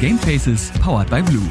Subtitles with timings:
[0.00, 1.50] Gamefaces powered by Blue.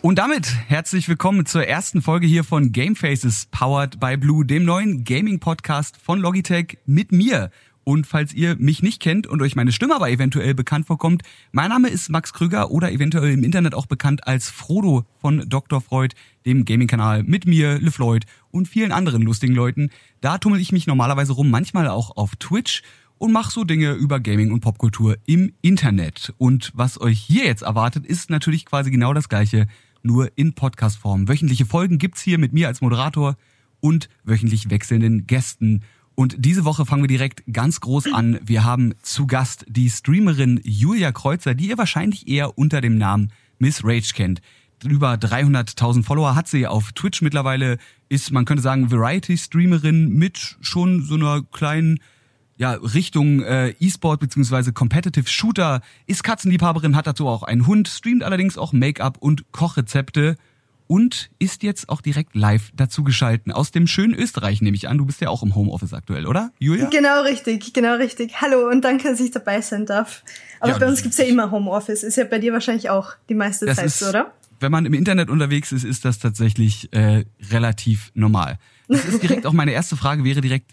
[0.00, 5.04] Und damit herzlich willkommen zur ersten Folge hier von Gamefaces powered by Blue, dem neuen
[5.04, 7.52] Gaming Podcast von Logitech mit mir.
[7.84, 11.70] Und falls ihr mich nicht kennt und euch meine Stimme aber eventuell bekannt vorkommt, mein
[11.70, 15.80] Name ist Max Krüger oder eventuell im Internet auch bekannt als Frodo von Dr.
[15.80, 16.16] Freud,
[16.46, 19.90] dem Gaming-Kanal mit mir, LeFloid und vielen anderen lustigen Leuten.
[20.20, 22.82] Da tummel ich mich normalerweise rum, manchmal auch auf Twitch
[23.22, 26.34] und mache so Dinge über Gaming und Popkultur im Internet.
[26.38, 29.68] Und was euch hier jetzt erwartet, ist natürlich quasi genau das gleiche,
[30.02, 31.28] nur in Podcast-Form.
[31.28, 33.36] Wöchentliche Folgen gibt's hier mit mir als Moderator
[33.78, 35.84] und wöchentlich wechselnden Gästen.
[36.16, 38.40] Und diese Woche fangen wir direkt ganz groß an.
[38.42, 43.30] Wir haben zu Gast die Streamerin Julia Kreuzer, die ihr wahrscheinlich eher unter dem Namen
[43.60, 44.42] Miss Rage kennt.
[44.84, 47.78] Über 300.000 Follower hat sie auf Twitch mittlerweile,
[48.08, 52.00] ist, man könnte sagen, Variety-Streamerin mit schon so einer kleinen
[52.56, 58.22] ja, Richtung äh, E-Sport beziehungsweise Competitive Shooter, ist Katzenliebhaberin, hat dazu auch einen Hund, streamt
[58.22, 60.36] allerdings auch Make-up und Kochrezepte
[60.92, 63.50] und ist jetzt auch direkt live dazu geschalten.
[63.50, 64.98] Aus dem schönen Österreich nehme ich an.
[64.98, 66.90] Du bist ja auch im Homeoffice aktuell, oder, Julia?
[66.90, 68.42] Genau richtig, genau richtig.
[68.42, 70.22] Hallo und danke, dass ich dabei sein darf.
[70.60, 72.02] Aber ja, bei uns gibt's ja immer Homeoffice.
[72.02, 74.32] Ist ja bei dir wahrscheinlich auch die meiste Zeit ist, oder?
[74.60, 78.58] Wenn man im Internet unterwegs ist, ist das tatsächlich äh, relativ normal.
[78.86, 80.72] Das ist direkt auch meine erste Frage, wäre direkt,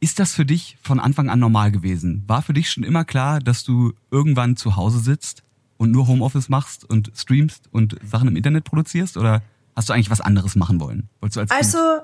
[0.00, 2.24] ist das für dich von Anfang an normal gewesen?
[2.26, 5.42] War für dich schon immer klar, dass du irgendwann zu Hause sitzt
[5.76, 9.16] und nur Homeoffice machst und streamst und Sachen im Internet produzierst?
[9.16, 9.42] Oder
[9.74, 11.08] hast du eigentlich was anderes machen wollen?
[11.20, 12.02] Wolltest du als kind also,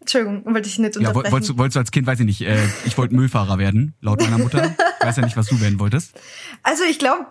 [0.00, 1.24] Entschuldigung, wollte ich nicht unterbrechen.
[1.24, 3.94] Ja, wolltest, du, wolltest du als Kind, weiß ich nicht, äh, ich wollte Müllfahrer werden,
[4.00, 4.74] laut meiner Mutter.
[5.00, 6.18] Ich weiß ja nicht, was du werden wolltest.
[6.62, 7.26] Also ich glaube,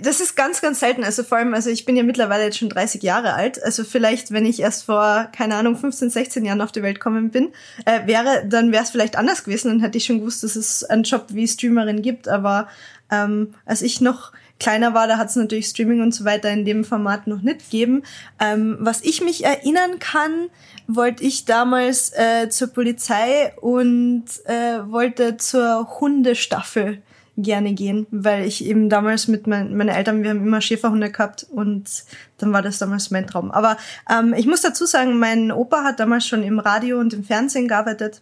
[0.00, 1.04] das ist ganz, ganz selten.
[1.04, 3.62] Also vor allem, also ich bin ja mittlerweile jetzt schon 30 Jahre alt.
[3.62, 7.30] Also vielleicht, wenn ich erst vor, keine Ahnung, 15, 16 Jahren auf die Welt gekommen
[7.30, 7.50] bin,
[7.84, 9.68] äh, wäre, dann wäre es vielleicht anders gewesen.
[9.68, 12.26] Dann hätte ich schon gewusst, dass es einen Job wie Streamerin gibt.
[12.26, 12.66] Aber
[13.10, 16.64] ähm, als ich noch kleiner war, da hat es natürlich Streaming und so weiter in
[16.64, 18.02] dem Format noch nicht gegeben.
[18.40, 20.48] Ähm, was ich mich erinnern kann,
[20.88, 27.00] wollte ich damals äh, zur Polizei und äh, wollte zur Hundestaffel
[27.42, 31.46] gerne gehen, weil ich eben damals mit mein, meinen Eltern, wir haben immer Schäferhunde gehabt
[31.50, 32.04] und
[32.38, 33.50] dann war das damals mein Traum.
[33.50, 33.76] Aber
[34.10, 37.68] ähm, ich muss dazu sagen, mein Opa hat damals schon im Radio und im Fernsehen
[37.68, 38.20] gearbeitet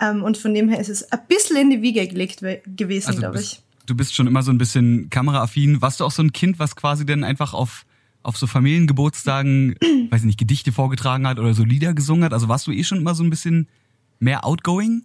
[0.00, 3.20] ähm, und von dem her ist es ein bisschen in die Wiege gelegt gewesen, also
[3.20, 3.62] glaube ich.
[3.86, 5.80] Du bist schon immer so ein bisschen kameraaffin.
[5.80, 7.86] Warst du auch so ein Kind, was quasi dann einfach auf
[8.24, 9.76] auf so Familiengeburtstagen,
[10.10, 12.32] weiß ich nicht, Gedichte vorgetragen hat oder so Lieder gesungen hat?
[12.32, 13.68] Also warst du eh schon immer so ein bisschen
[14.18, 15.04] mehr outgoing?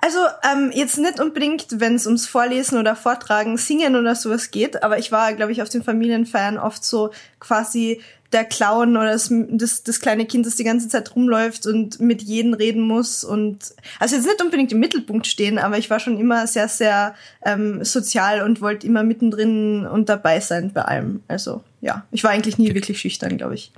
[0.00, 0.18] Also
[0.50, 4.98] ähm, jetzt nicht unbedingt, wenn es ums Vorlesen oder Vortragen, Singen oder sowas geht, aber
[4.98, 7.10] ich war, glaube ich, auf den Familienfeiern oft so
[7.40, 8.00] quasi
[8.32, 12.22] der Clown oder das, das, das kleine Kind, das die ganze Zeit rumläuft und mit
[12.22, 16.18] jedem reden muss und also jetzt nicht unbedingt im Mittelpunkt stehen, aber ich war schon
[16.18, 17.14] immer sehr, sehr
[17.44, 21.22] ähm, sozial und wollte immer mittendrin und dabei sein bei allem.
[21.28, 23.72] Also ja, ich war eigentlich nie wirklich schüchtern, glaube ich.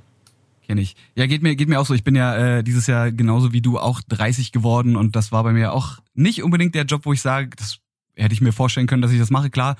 [0.69, 0.95] Kenn ich.
[1.15, 1.95] Ja, geht mir, geht mir auch so.
[1.95, 5.43] Ich bin ja äh, dieses Jahr genauso wie du auch 30 geworden und das war
[5.43, 7.79] bei mir auch nicht unbedingt der Job, wo ich sage, das
[8.15, 9.49] hätte ich mir vorstellen können, dass ich das mache.
[9.49, 9.77] Klar,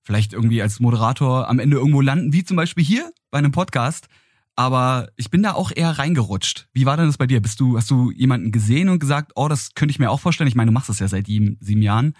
[0.00, 4.08] vielleicht irgendwie als Moderator am Ende irgendwo landen, wie zum Beispiel hier bei einem Podcast.
[4.56, 6.66] Aber ich bin da auch eher reingerutscht.
[6.72, 7.42] Wie war denn das bei dir?
[7.42, 10.48] Bist du, hast du jemanden gesehen und gesagt, oh, das könnte ich mir auch vorstellen?
[10.48, 12.14] Ich meine, du machst das ja seit sieben, sieben Jahren.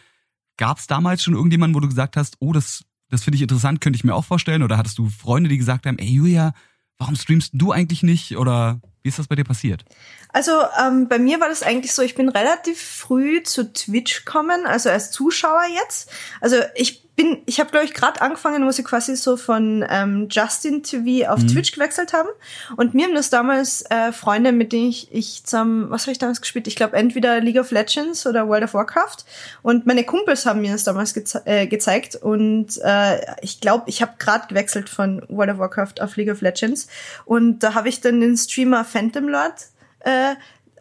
[0.59, 3.81] Gab es damals schon irgendjemanden, wo du gesagt hast, oh, das, das finde ich interessant,
[3.81, 4.63] könnte ich mir auch vorstellen?
[4.63, 6.53] Oder hattest du Freunde, die gesagt haben, ey Julia,
[6.99, 8.37] warum streamst du eigentlich nicht?
[8.37, 9.85] Oder wie ist das bei dir passiert?
[10.33, 14.67] Also ähm, bei mir war das eigentlich so, ich bin relativ früh zu Twitch gekommen,
[14.67, 16.11] also als Zuschauer jetzt.
[16.41, 20.29] Also ich bin, ich habe glaube ich gerade angefangen, wo sie quasi so von ähm,
[20.31, 21.49] Justin TV auf mhm.
[21.49, 22.29] Twitch gewechselt haben.
[22.77, 26.19] Und mir haben das damals äh, Freunde, mit denen ich, ich zum, was habe ich
[26.19, 26.67] damals gespielt?
[26.67, 29.19] Ich glaube entweder League of Legends oder World of Warcraft.
[29.63, 32.17] Und meine Kumpels haben mir das damals geze äh, gezeigt.
[32.17, 36.41] Und äh, ich glaube, ich habe gerade gewechselt von World of Warcraft auf League of
[36.41, 36.89] Legends.
[37.25, 39.55] Und da habe ich dann den Streamer Phantom Lord
[40.01, 40.35] äh,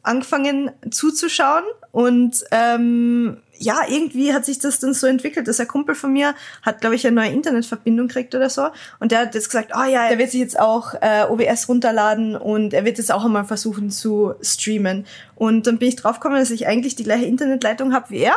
[0.03, 5.93] angefangen zuzuschauen und ähm, ja, irgendwie hat sich das dann so entwickelt, dass ein Kumpel
[5.93, 8.69] von mir hat, glaube ich, eine neue Internetverbindung gekriegt oder so.
[8.99, 12.35] Und der hat jetzt gesagt, oh ja, der wird sich jetzt auch äh, OBS runterladen
[12.35, 15.05] und er wird jetzt auch einmal versuchen zu streamen.
[15.35, 18.35] Und dann bin ich draufgekommen, dass ich eigentlich die gleiche Internetleitung habe wie er.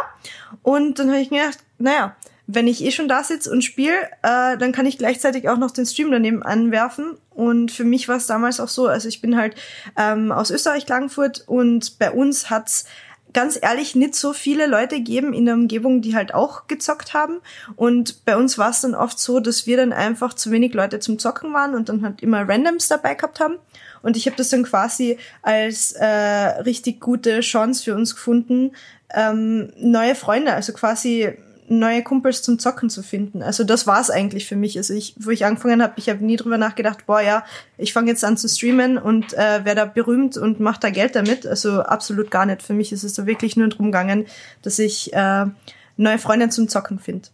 [0.63, 2.15] Und dann habe ich mir gedacht, naja,
[2.47, 5.71] wenn ich eh schon da sitze und spiele, äh, dann kann ich gleichzeitig auch noch
[5.71, 7.17] den Stream daneben anwerfen.
[7.31, 9.55] Und für mich war es damals auch so, also ich bin halt
[9.97, 12.85] ähm, aus Österreich, Klagenfurt, und bei uns hat's
[13.35, 17.41] ganz ehrlich nicht so viele Leute geben in der Umgebung, die halt auch gezockt haben.
[17.77, 21.01] Und bei uns war es dann oft so, dass wir dann einfach zu wenig Leute
[21.01, 23.57] zum Zocken waren und dann halt immer Randoms dabei gehabt haben.
[24.03, 28.73] Und ich habe das dann quasi als äh, richtig gute Chance für uns gefunden,
[29.13, 31.37] ähm, neue Freunde, also quasi
[31.69, 33.43] neue Kumpels zum Zocken zu finden.
[33.43, 34.77] Also das war's eigentlich für mich.
[34.77, 37.45] Also ich, wo ich angefangen habe, ich habe nie drüber nachgedacht, boah ja,
[37.79, 41.17] ich fange jetzt an zu streamen und äh, werde da berühmt und mache da Geld
[41.17, 41.47] damit.
[41.47, 42.63] Also absolut gar nicht.
[42.63, 44.27] Für mich ist es da wirklich nur drum gegangen,
[44.63, 45.47] dass ich äh,
[45.97, 47.29] neue Freunde zum Zocken finde.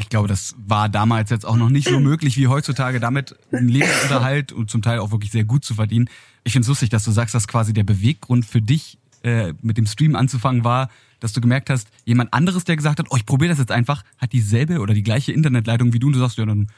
[0.00, 3.68] Ich glaube, das war damals jetzt auch noch nicht so möglich wie heutzutage, damit einen
[3.68, 6.08] Lebensunterhalt und zum Teil auch wirklich sehr gut zu verdienen.
[6.44, 9.76] Ich finde es lustig, dass du sagst, dass quasi der Beweggrund für dich äh, mit
[9.76, 10.88] dem Stream anzufangen war,
[11.20, 14.04] dass du gemerkt hast, jemand anderes, der gesagt hat, oh, ich probiere das jetzt einfach,
[14.18, 16.68] hat dieselbe oder die gleiche Internetleitung wie du und du sagst, ja, dann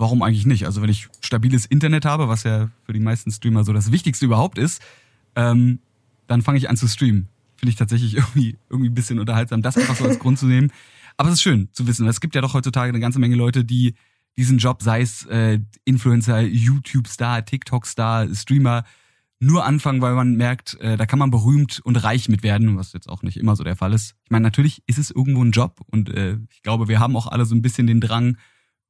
[0.00, 0.64] warum eigentlich nicht?
[0.64, 4.24] Also wenn ich stabiles Internet habe, was ja für die meisten Streamer so das Wichtigste
[4.24, 4.82] überhaupt ist,
[5.36, 5.78] ähm,
[6.26, 7.28] dann fange ich an zu streamen.
[7.56, 10.72] Finde ich tatsächlich irgendwie, irgendwie ein bisschen unterhaltsam, das einfach so als Grund zu nehmen.
[11.16, 13.64] Aber es ist schön zu wissen, es gibt ja doch heutzutage eine ganze Menge Leute,
[13.64, 13.94] die
[14.38, 18.84] diesen Job, sei es äh, Influencer, YouTube-Star, TikTok-Star, Streamer,
[19.40, 22.92] nur anfangen, weil man merkt, äh, da kann man berühmt und reich mit werden, was
[22.92, 24.14] jetzt auch nicht immer so der Fall ist.
[24.24, 27.26] Ich meine, natürlich ist es irgendwo ein Job und äh, ich glaube, wir haben auch
[27.26, 28.36] alle so ein bisschen den Drang,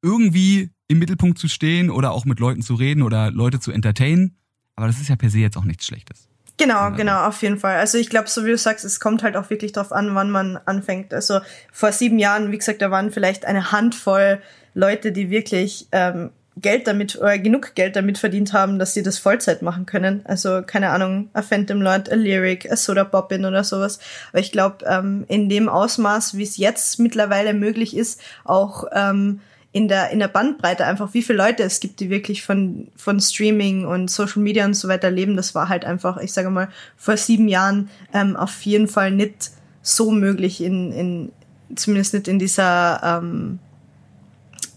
[0.02, 4.36] irgendwie im Mittelpunkt zu stehen oder auch mit Leuten zu reden oder Leute zu entertainen.
[4.74, 6.28] Aber das ist ja per se jetzt auch nichts Schlechtes.
[6.56, 7.76] Genau, genau, auf jeden Fall.
[7.76, 10.30] Also ich glaube, so wie du sagst, es kommt halt auch wirklich drauf an, wann
[10.30, 11.14] man anfängt.
[11.14, 11.40] Also
[11.72, 14.42] vor sieben Jahren, wie gesagt, da waren vielleicht eine Handvoll
[14.74, 19.18] Leute, die wirklich ähm, Geld damit oder genug Geld damit verdient haben, dass sie das
[19.18, 20.22] Vollzeit machen können.
[20.24, 23.98] Also keine Ahnung, a Phantom Lord, a Lyric, a Soda Poppin oder sowas.
[24.32, 29.40] Aber ich glaube, ähm, in dem Ausmaß, wie es jetzt mittlerweile möglich ist, auch ähm,
[29.72, 33.20] in der in der Bandbreite einfach, wie viele Leute es gibt, die wirklich von von
[33.20, 36.68] Streaming und Social Media und so weiter leben, das war halt einfach, ich sage mal,
[36.96, 39.52] vor sieben Jahren ähm, auf jeden Fall nicht
[39.82, 41.32] so möglich in in
[41.76, 43.60] zumindest nicht in dieser ähm,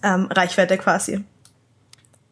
[0.03, 1.23] ähm, Reichweite quasi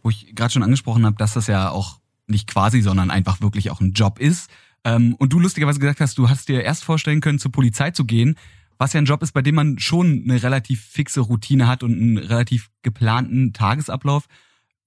[0.04, 3.72] wo ich gerade schon angesprochen habe, dass das ja auch nicht quasi, sondern einfach wirklich
[3.72, 4.50] auch ein Job ist.
[4.84, 8.06] Ähm, und du lustigerweise gesagt hast, du hast dir erst vorstellen können, zur Polizei zu
[8.06, 8.36] gehen,
[8.78, 11.92] was ja ein Job ist, bei dem man schon eine relativ fixe Routine hat und
[11.92, 14.26] einen relativ geplanten Tagesablauf.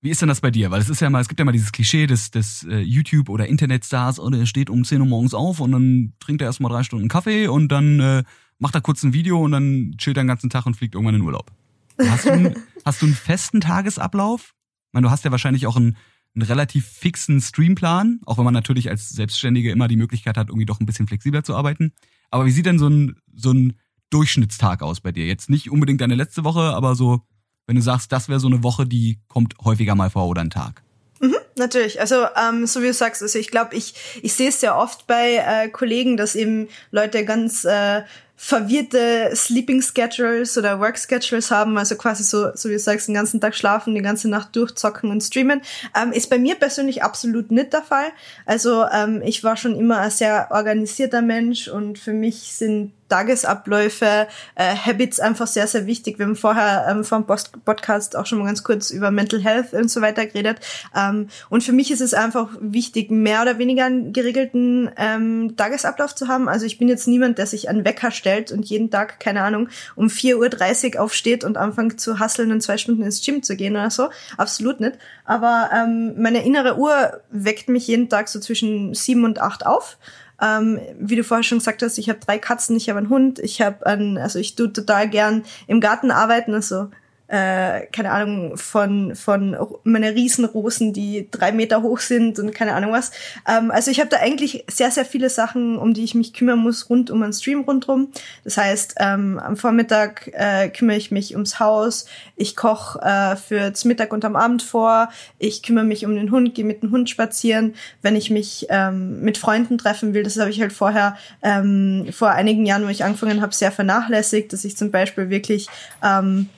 [0.00, 0.70] Wie ist denn das bei dir?
[0.70, 3.28] Weil es ist ja mal, es gibt ja mal dieses Klischee des, des äh, YouTube-
[3.28, 6.46] oder Internetstars, oder oh, er steht um 10 Uhr morgens auf und dann trinkt er
[6.46, 8.24] erstmal drei Stunden Kaffee und dann äh,
[8.58, 11.14] macht er kurz ein Video und dann chillt er den ganzen Tag und fliegt irgendwann
[11.14, 11.52] in Urlaub.
[11.98, 14.53] Hast du, einen, hast du einen festen Tagesablauf?
[14.94, 15.96] Meine, du hast ja wahrscheinlich auch einen,
[16.34, 20.66] einen relativ fixen Streamplan, auch wenn man natürlich als Selbstständige immer die Möglichkeit hat, irgendwie
[20.66, 21.92] doch ein bisschen flexibler zu arbeiten.
[22.30, 23.74] Aber wie sieht denn so ein, so ein
[24.10, 25.26] Durchschnittstag aus bei dir?
[25.26, 27.20] Jetzt nicht unbedingt deine letzte Woche, aber so,
[27.66, 30.50] wenn du sagst, das wäre so eine Woche, die kommt häufiger mal vor oder ein
[30.50, 30.82] Tag.
[31.20, 32.00] Mhm, natürlich.
[32.00, 35.06] Also ähm, so wie du sagst, also ich glaube, ich ich sehe es ja oft
[35.06, 38.02] bei äh, Kollegen, dass eben Leute ganz äh,
[38.44, 43.14] verwirrte Sleeping Schedules oder Work Schedules haben, also quasi so, so wie du sagst, den
[43.14, 45.62] ganzen Tag schlafen, die ganze Nacht durchzocken und streamen,
[45.98, 48.08] ähm, ist bei mir persönlich absolut nicht der Fall.
[48.44, 54.26] Also ähm, ich war schon immer ein sehr organisierter Mensch und für mich sind Tagesabläufe,
[54.56, 56.18] äh, Habits einfach sehr, sehr wichtig.
[56.18, 59.88] Wir haben vorher ähm, vom Podcast auch schon mal ganz kurz über Mental Health und
[59.88, 60.58] so weiter geredet.
[60.96, 66.14] Ähm, und für mich ist es einfach wichtig, mehr oder weniger einen geregelten ähm, Tagesablauf
[66.14, 66.48] zu haben.
[66.48, 69.68] Also ich bin jetzt niemand, der sich einen Wecker stellt und jeden Tag, keine Ahnung,
[69.96, 73.74] um 4.30 Uhr aufsteht und anfängt zu hasseln und zwei Stunden ins Gym zu gehen
[73.74, 74.10] oder so.
[74.36, 74.98] Absolut nicht.
[75.24, 79.98] Aber ähm, meine innere Uhr weckt mich jeden Tag so zwischen sieben und acht auf.
[80.42, 83.38] Ähm, wie du vorher schon gesagt hast, ich habe drei Katzen, ich habe einen Hund,
[83.38, 86.88] ich habe einen, also ich tue total gern im Garten arbeiten, also
[87.28, 92.92] äh, keine Ahnung, von, von meine Riesenrosen, die drei Meter hoch sind und keine Ahnung
[92.92, 93.12] was.
[93.48, 96.58] Ähm, also ich habe da eigentlich sehr, sehr viele Sachen, um die ich mich kümmern
[96.58, 98.08] muss, rund um einen Stream rundrum.
[98.44, 102.04] Das heißt, ähm, am Vormittag äh, kümmere ich mich ums Haus,
[102.36, 106.54] ich koche äh, fürs Mittag und am Abend vor, ich kümmere mich um den Hund,
[106.54, 107.74] gehe mit dem Hund spazieren.
[108.02, 112.30] Wenn ich mich ähm, mit Freunden treffen will, das habe ich halt vorher, ähm, vor
[112.30, 115.68] einigen Jahren, wo ich angefangen habe, sehr vernachlässigt, dass ich zum Beispiel wirklich
[116.02, 116.50] ähm,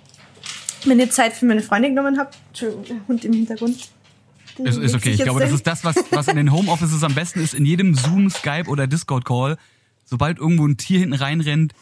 [0.86, 2.30] meine Zeit für meine Freunde genommen habe.
[2.48, 3.88] Entschuldigung, der Hund im Hintergrund.
[4.58, 5.10] Ist, ist okay.
[5.10, 7.54] Ich glaube, das ist das, was, was in den Homeoffices am besten ist.
[7.54, 9.58] In jedem Zoom, Skype oder Discord-Call.
[10.04, 11.74] Sobald irgendwo ein Tier hinten reinrennt,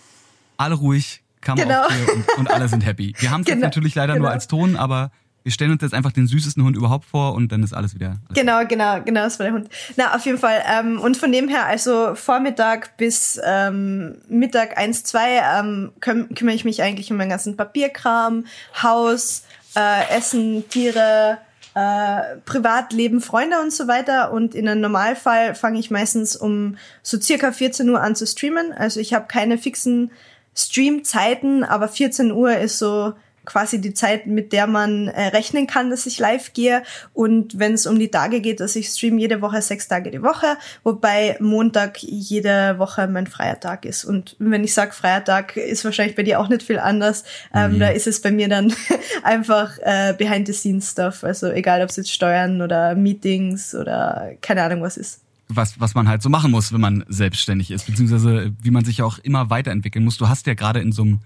[0.57, 1.87] alle ruhig, Kamera genau.
[1.87, 3.15] auf und, und, alle sind happy.
[3.19, 3.59] Wir haben es genau.
[3.59, 4.25] jetzt natürlich leider genau.
[4.25, 5.13] nur als Ton, aber
[5.45, 8.17] wir stellen uns jetzt einfach den süßesten Hund überhaupt vor und dann ist alles wieder.
[8.29, 9.69] Alles genau, genau, genau, das war der Hund.
[9.97, 10.63] Na, auf jeden Fall.
[10.67, 16.55] Ähm, und von dem her, also Vormittag bis ähm, Mittag eins zwei ähm, küm kümmere
[16.55, 18.47] ich mich eigentlich um meinen ganzen Papierkram,
[18.83, 19.45] Haus,
[19.77, 21.37] äh, Essen, Tiere,
[21.75, 24.33] äh, Privatleben, Freunde und so weiter.
[24.33, 28.73] Und in einem Normalfall fange ich meistens um so circa 14 Uhr an zu streamen.
[28.73, 30.11] Also ich habe keine fixen
[30.57, 33.13] Streamzeiten, aber 14 Uhr ist so
[33.45, 36.83] quasi die Zeit, mit der man äh, rechnen kann, dass ich live gehe.
[37.13, 40.23] Und wenn es um die Tage geht, dass ich stream jede Woche sechs Tage die
[40.23, 44.05] Woche, wobei Montag jede Woche mein freier Tag ist.
[44.05, 47.25] Und wenn ich sage freier Tag, ist wahrscheinlich bei dir auch nicht viel anders.
[47.55, 47.79] Ähm, mhm.
[47.81, 48.73] Da ist es bei mir dann
[49.23, 51.25] einfach äh, Behind-the-Scenes-Stuff.
[51.25, 55.95] Also egal, ob es jetzt Steuern oder Meetings oder keine Ahnung was ist was, was
[55.95, 59.51] man halt so machen muss, wenn man selbstständig ist, beziehungsweise wie man sich auch immer
[59.51, 60.17] weiterentwickeln muss.
[60.17, 61.21] Du hast ja gerade in so einem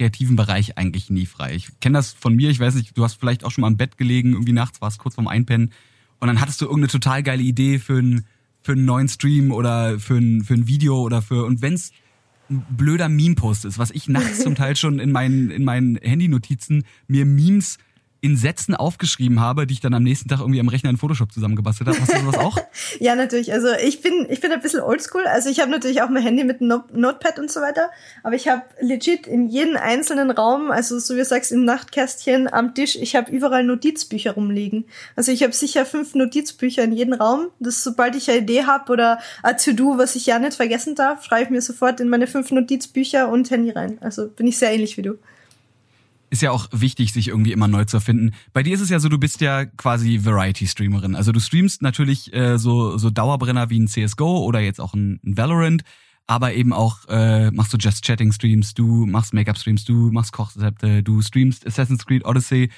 [0.00, 1.54] kreativen Bereich eigentlich nie frei.
[1.54, 3.76] Ich kenne das von mir, ich weiß nicht, du hast vielleicht auch schon mal im
[3.76, 5.72] Bett gelegen, irgendwie nachts warst kurz vorm Einpennen
[6.20, 8.24] und dann hattest du irgendeine total geile Idee für einen
[8.62, 11.92] für einen neuen Stream oder für ein, für ein Video oder für und wenn's
[12.48, 16.84] ein blöder Meme-Post ist, was ich nachts zum Teil schon in meinen in meinen Handy-Notizen
[17.06, 17.76] mir Memes
[18.20, 21.32] in Sätzen aufgeschrieben habe, die ich dann am nächsten Tag irgendwie am Rechner in Photoshop
[21.32, 22.00] zusammengebastelt habe.
[22.00, 22.56] Hast du sowas auch?
[23.00, 23.52] ja, natürlich.
[23.52, 25.26] Also ich bin, ich bin ein bisschen oldschool.
[25.26, 27.90] Also ich habe natürlich auch mein Handy mit Notepad und so weiter.
[28.22, 32.52] Aber ich habe legit in jedem einzelnen Raum, also so wie du sagst, im Nachtkästchen,
[32.52, 34.84] am Tisch, ich habe überall Notizbücher rumliegen.
[35.16, 37.48] Also ich habe sicher fünf Notizbücher in jedem Raum.
[37.58, 41.24] Das sobald ich eine Idee habe oder ein To-Do, was ich ja nicht vergessen darf,
[41.24, 43.98] schreibe ich mir sofort in meine fünf Notizbücher und Handy rein.
[44.00, 45.18] Also bin ich sehr ähnlich wie du
[46.30, 48.32] ist ja auch wichtig, sich irgendwie immer neu zu erfinden.
[48.52, 51.16] Bei dir ist es ja so, du bist ja quasi Variety-Streamerin.
[51.16, 55.20] Also du streamst natürlich äh, so, so Dauerbrenner wie ein CSGO oder jetzt auch ein,
[55.24, 55.82] ein Valorant,
[56.28, 61.20] aber eben auch äh, machst du Just Chatting-Streams, du machst Make-up-Streams, du machst Kochrezepte, du
[61.20, 62.70] streamst Assassin's Creed Odyssey.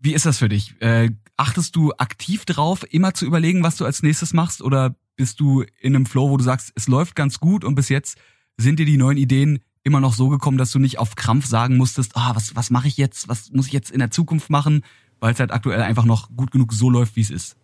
[0.00, 0.74] Wie ist das für dich?
[0.80, 4.60] Äh, achtest du aktiv drauf, immer zu überlegen, was du als nächstes machst?
[4.60, 7.88] Oder bist du in einem Flow, wo du sagst, es läuft ganz gut und bis
[7.88, 8.18] jetzt
[8.56, 11.76] sind dir die neuen Ideen immer noch so gekommen, dass du nicht auf Krampf sagen
[11.76, 14.84] musstest, ah, was, was mache ich jetzt, was muss ich jetzt in der Zukunft machen,
[15.20, 17.56] weil es halt aktuell einfach noch gut genug so läuft, wie es ist?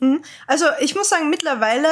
[0.00, 0.20] Hm.
[0.46, 1.88] Also ich muss sagen, mittlerweile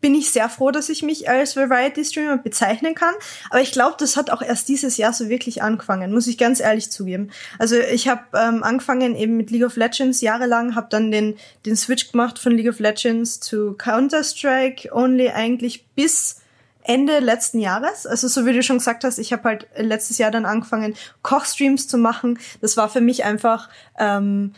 [0.00, 3.14] bin ich sehr froh, dass ich mich als Variety-Streamer bezeichnen kann.
[3.50, 6.60] Aber ich glaube, das hat auch erst dieses Jahr so wirklich angefangen, muss ich ganz
[6.60, 7.30] ehrlich zugeben.
[7.58, 11.36] Also ich habe ähm, angefangen eben mit League of Legends jahrelang, habe dann den,
[11.66, 16.42] den Switch gemacht von League of Legends zu Counter-Strike, only eigentlich bis
[16.82, 18.06] Ende letzten Jahres.
[18.06, 21.88] Also so wie du schon gesagt hast, ich habe halt letztes Jahr dann angefangen, Kochstreams
[21.88, 22.38] zu machen.
[22.60, 23.68] Das war für mich einfach
[23.98, 24.54] ähm,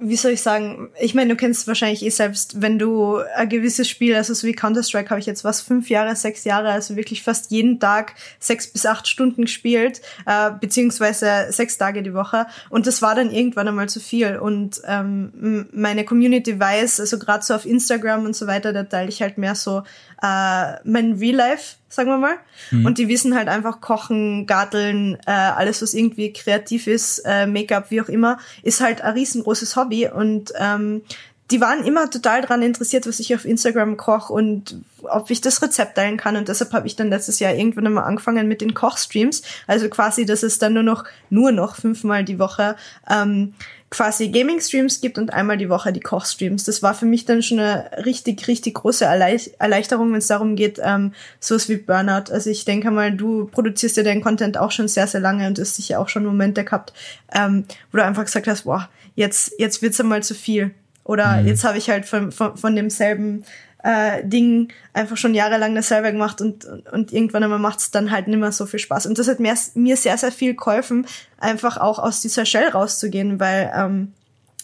[0.00, 3.88] wie soll ich sagen, ich meine, du kennst wahrscheinlich eh selbst, wenn du ein gewisses
[3.88, 7.22] Spiel, also so wie Counter-Strike habe ich jetzt was, fünf Jahre, sechs Jahre, also wirklich
[7.22, 12.46] fast jeden Tag sechs bis acht Stunden gespielt, äh, beziehungsweise sechs Tage die Woche.
[12.70, 14.36] Und das war dann irgendwann einmal zu viel.
[14.36, 19.08] Und ähm, meine Community weiß, also gerade so auf Instagram und so weiter, da teile
[19.08, 19.84] ich halt mehr so
[20.22, 22.36] äh, mein Real Life sagen wir mal.
[22.70, 22.86] Mhm.
[22.86, 27.90] Und die wissen halt einfach kochen, garteln, äh, alles was irgendwie kreativ ist, äh, Make-up,
[27.90, 31.02] wie auch immer, ist halt ein riesengroßes Hobby und ähm,
[31.50, 35.60] die waren immer total daran interessiert, was ich auf Instagram koche und ob ich das
[35.60, 36.36] Rezept teilen kann.
[36.36, 39.42] Und deshalb habe ich dann letztes Jahr irgendwann einmal angefangen mit den Kochstreams.
[39.66, 42.76] Also quasi, dass es dann nur noch, nur noch fünfmal die Woche
[43.10, 43.52] ähm,
[43.90, 46.64] quasi Gaming-Streams gibt und einmal die Woche die Koch-Streams.
[46.64, 50.80] Das war für mich dann schon eine richtig, richtig große Erleichterung, wenn es darum geht,
[50.82, 52.32] ähm, sowas wie Burnout.
[52.32, 55.58] Also ich denke mal, du produzierst ja deinen Content auch schon sehr, sehr lange und
[55.58, 56.92] hast sicher auch schon Momente gehabt,
[57.32, 60.74] ähm, wo du einfach gesagt hast, boah, jetzt, jetzt wird's einmal zu viel.
[61.04, 61.46] Oder mhm.
[61.46, 63.44] jetzt habe ich halt von, von, von demselben
[63.84, 68.26] äh, Ding einfach schon jahrelang dasselbe gemacht und, und irgendwann einmal macht es dann halt
[68.26, 69.06] nicht mehr so viel Spaß.
[69.06, 71.06] Und das hat mir, mir sehr, sehr viel geholfen,
[71.38, 74.12] einfach auch aus dieser Shell rauszugehen, weil ähm,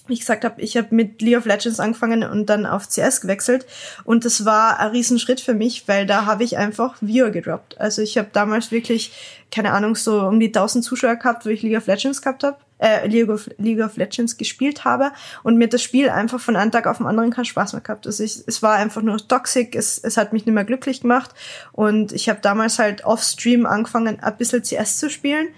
[0.06, 3.20] wie ich gesagt habe, ich habe mit League of Legends angefangen und dann auf CS
[3.20, 3.64] gewechselt
[4.02, 7.78] und das war ein Riesenschritt für mich, weil da habe ich einfach Viewer gedroppt.
[7.78, 9.12] Also ich habe damals wirklich,
[9.52, 12.56] keine Ahnung, so um die 1000 Zuschauer gehabt, wo ich League of Legends gehabt habe
[12.80, 16.70] äh, League, of, League of Legends gespielt habe und mir das Spiel einfach von einem
[16.70, 18.06] Tag auf den anderen keinen Spaß mehr gehabt.
[18.06, 21.34] Also ich, es war einfach nur toxic, es, es hat mich nicht mehr glücklich gemacht
[21.72, 25.48] und ich habe damals halt off-Stream angefangen, ein bisschen CS zu spielen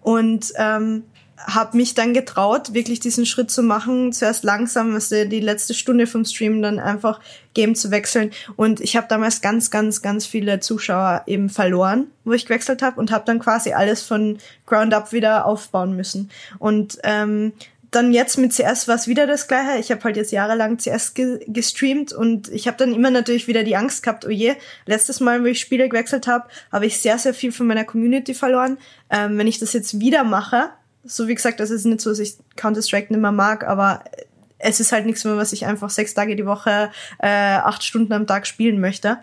[0.00, 1.04] und ähm,
[1.46, 6.06] habe mich dann getraut, wirklich diesen Schritt zu machen, zuerst langsam, also die letzte Stunde
[6.06, 7.20] vom Stream dann einfach
[7.54, 8.30] Game zu wechseln.
[8.56, 13.00] Und ich habe damals ganz, ganz, ganz viele Zuschauer eben verloren, wo ich gewechselt habe
[13.00, 16.30] und habe dann quasi alles von Ground Up wieder aufbauen müssen.
[16.58, 17.52] Und ähm,
[17.92, 19.78] dann jetzt mit CS war es wieder das gleiche.
[19.78, 23.64] Ich habe halt jetzt jahrelang CS ge gestreamt und ich habe dann immer natürlich wieder
[23.64, 24.54] die Angst gehabt, oh je,
[24.86, 28.32] letztes Mal, wo ich Spiele gewechselt habe, habe ich sehr, sehr viel von meiner Community
[28.32, 28.78] verloren.
[29.10, 30.70] Ähm, wenn ich das jetzt wieder mache,
[31.04, 34.04] so wie gesagt, das ist nicht so, dass ich Counter-Strike nicht mehr mag, aber
[34.58, 38.12] es ist halt nichts mehr, was ich einfach sechs Tage die Woche, äh, acht Stunden
[38.12, 39.18] am Tag spielen möchte.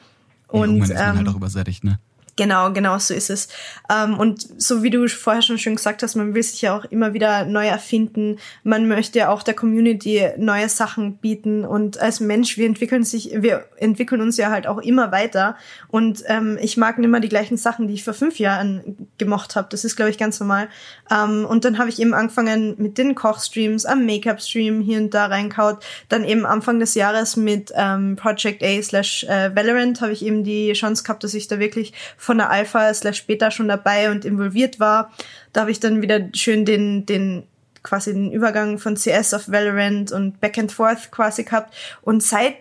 [0.48, 2.00] Und ja, ist man ähm, halt auch übersättigt, ne?
[2.40, 3.50] Genau, genau so ist es.
[3.94, 6.86] Ähm, und so wie du vorher schon schön gesagt hast, man will sich ja auch
[6.86, 8.38] immer wieder neu erfinden.
[8.64, 11.66] Man möchte ja auch der Community neue Sachen bieten.
[11.66, 15.58] Und als Mensch, wir entwickeln sich, wir entwickeln uns ja halt auch immer weiter.
[15.90, 19.58] Und ähm, ich mag nicht mehr die gleichen Sachen, die ich vor fünf Jahren gemocht
[19.58, 19.68] habe.
[19.70, 20.70] Das ist, glaube ich, ganz normal.
[21.12, 25.26] Ähm, und dann habe ich eben angefangen mit den Kochstreams, am Make-up-Stream hier und da
[25.26, 25.84] reinkaut.
[26.08, 30.46] Dann eben Anfang des Jahres mit ähm, Project A slash äh, Valorant habe ich eben
[30.46, 31.92] die Chance gehabt, dass ich da wirklich
[32.30, 35.12] von der Alpha slash Beta schon dabei und involviert war.
[35.52, 37.48] Da habe ich dann wieder schön den, den
[37.82, 41.74] quasi den Übergang von CS auf Valorant und Back and Forth quasi gehabt.
[42.04, 42.54] Und seit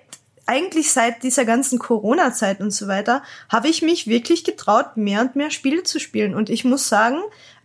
[0.47, 5.37] eigentlich seit dieser ganzen Corona-Zeit und so weiter, habe ich mich wirklich getraut, mehr und
[5.37, 6.35] mehr Spiele zu spielen.
[6.35, 7.19] Und ich muss sagen,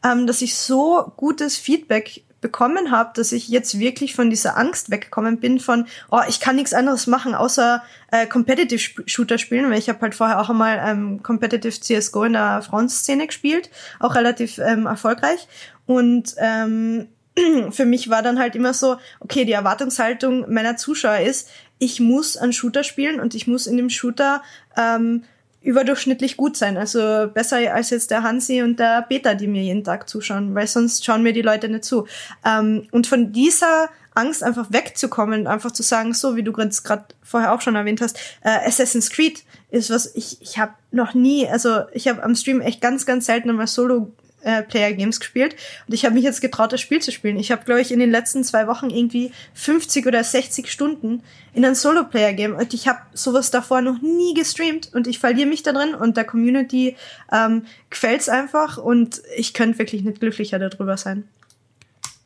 [0.04, 4.92] ähm, dass ich so gutes Feedback bekommen habe, dass ich jetzt wirklich von dieser Angst
[4.92, 7.82] weggekommen bin von, oh, ich kann nichts anderes machen, außer
[8.12, 12.34] äh, Competitive Shooter spielen, weil ich habe halt vorher auch einmal ähm, Competitive CSGO in
[12.34, 15.48] der Frauenszene gespielt, auch relativ ähm, erfolgreich.
[15.88, 17.08] Und ähm,
[17.72, 22.38] für mich war dann halt immer so, okay, die Erwartungshaltung meiner Zuschauer ist, ich muss
[22.38, 24.44] einen Shooter spielen und ich muss in dem Shooter
[24.78, 25.24] ähm,
[25.64, 26.78] überdurchschnittlich gut sein.
[26.78, 30.68] Also besser als jetzt der Hansi und der Peter, die mir jeden Tag zuschauen, weil
[30.68, 32.06] sonst schauen mir die Leute nicht zu.
[32.46, 37.54] Ähm, und von dieser Angst einfach wegzukommen, einfach zu sagen, so wie du gerade vorher
[37.54, 41.82] auch schon erwähnt hast, äh, Assassin's Creed ist was ich ich habe noch nie, also
[41.94, 44.12] ich habe am Stream echt ganz ganz selten einmal Solo
[44.44, 45.56] äh, Player Games gespielt
[45.88, 47.38] und ich habe mich jetzt getraut, das Spiel zu spielen.
[47.38, 51.24] Ich habe, glaube ich, in den letzten zwei Wochen irgendwie 50 oder 60 Stunden
[51.54, 55.64] in ein Solo-Player-Game und ich habe sowas davor noch nie gestreamt und ich verliere mich
[55.64, 56.96] da drin und der Community
[57.32, 61.26] ähm, gefällt's einfach und ich könnte wirklich nicht glücklicher darüber sein.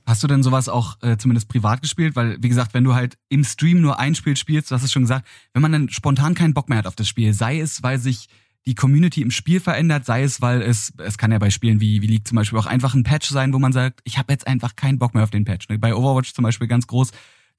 [0.07, 2.15] Hast du denn sowas auch äh, zumindest privat gespielt?
[2.15, 4.91] Weil, wie gesagt, wenn du halt im Stream nur ein Spiel spielst, du hast es
[4.91, 7.83] schon gesagt, wenn man dann spontan keinen Bock mehr hat auf das Spiel, sei es,
[7.83, 8.29] weil sich
[8.67, 12.01] die Community im Spiel verändert, sei es, weil es, es kann ja bei Spielen wie,
[12.01, 14.45] wie League zum Beispiel auch einfach ein Patch sein, wo man sagt, ich habe jetzt
[14.45, 15.69] einfach keinen Bock mehr auf den Patch.
[15.69, 15.79] Ne?
[15.79, 17.11] Bei Overwatch zum Beispiel ganz groß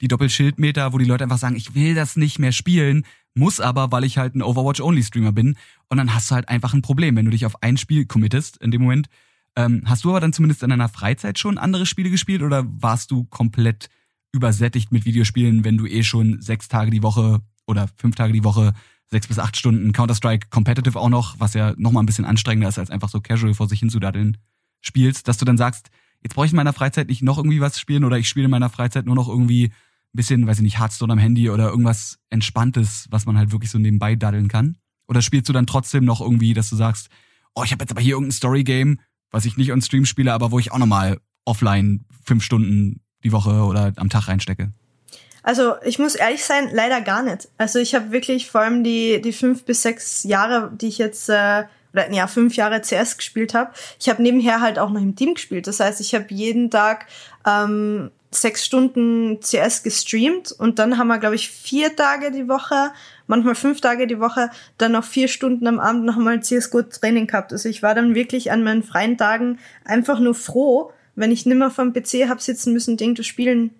[0.03, 3.91] die Doppelschildmeter, wo die Leute einfach sagen, ich will das nicht mehr spielen, muss aber,
[3.91, 5.57] weil ich halt ein Overwatch-Only-Streamer bin.
[5.88, 8.59] Und dann hast du halt einfach ein Problem, wenn du dich auf ein Spiel committest
[8.59, 9.09] in dem Moment.
[9.57, 13.11] Ähm, hast du aber dann zumindest in deiner Freizeit schon andere Spiele gespielt oder warst
[13.11, 13.88] du komplett
[14.31, 18.45] übersättigt mit Videospielen, wenn du eh schon sechs Tage die Woche oder fünf Tage die
[18.45, 18.75] Woche
[19.11, 22.78] sechs bis acht Stunden Counter-Strike Competitive auch noch, was ja nochmal ein bisschen anstrengender ist,
[22.78, 24.37] als einfach so casual vor sich hinzudaddeln
[24.80, 25.91] spielst, dass du dann sagst,
[26.23, 28.50] jetzt brauche ich in meiner Freizeit nicht noch irgendwie was spielen oder ich spiele in
[28.50, 32.19] meiner Freizeit nur noch irgendwie ein bisschen, weiß ich nicht, Hearthstone am Handy oder irgendwas
[32.30, 34.76] Entspanntes, was man halt wirklich so nebenbei daddeln kann?
[35.06, 37.09] Oder spielst du dann trotzdem noch irgendwie, dass du sagst,
[37.54, 40.50] oh, ich habe jetzt aber hier irgendein Story-Game, was ich nicht on Stream spiele, aber
[40.50, 44.73] wo ich auch nochmal offline fünf Stunden die Woche oder am Tag reinstecke?
[45.49, 47.49] Also ich muss ehrlich sein, leider gar nicht.
[47.56, 51.30] Also ich habe wirklich vor allem die, die fünf bis sechs Jahre, die ich jetzt,
[51.30, 55.17] äh, oder ja, fünf Jahre CS gespielt habe, ich habe nebenher halt auch noch im
[55.17, 55.67] Team gespielt.
[55.67, 57.06] Das heißt, ich habe jeden Tag
[57.47, 62.91] ähm, sechs Stunden CS gestreamt und dann haben wir, glaube ich, vier Tage die Woche,
[63.26, 67.54] manchmal fünf Tage die Woche, dann noch vier Stunden am Abend noch mal CSGO-Training gehabt.
[67.54, 71.71] Also ich war dann wirklich an meinen freien Tagen einfach nur froh, wenn ich nimmer
[71.71, 73.71] vom PC hab sitzen müssen und irgendwas spielen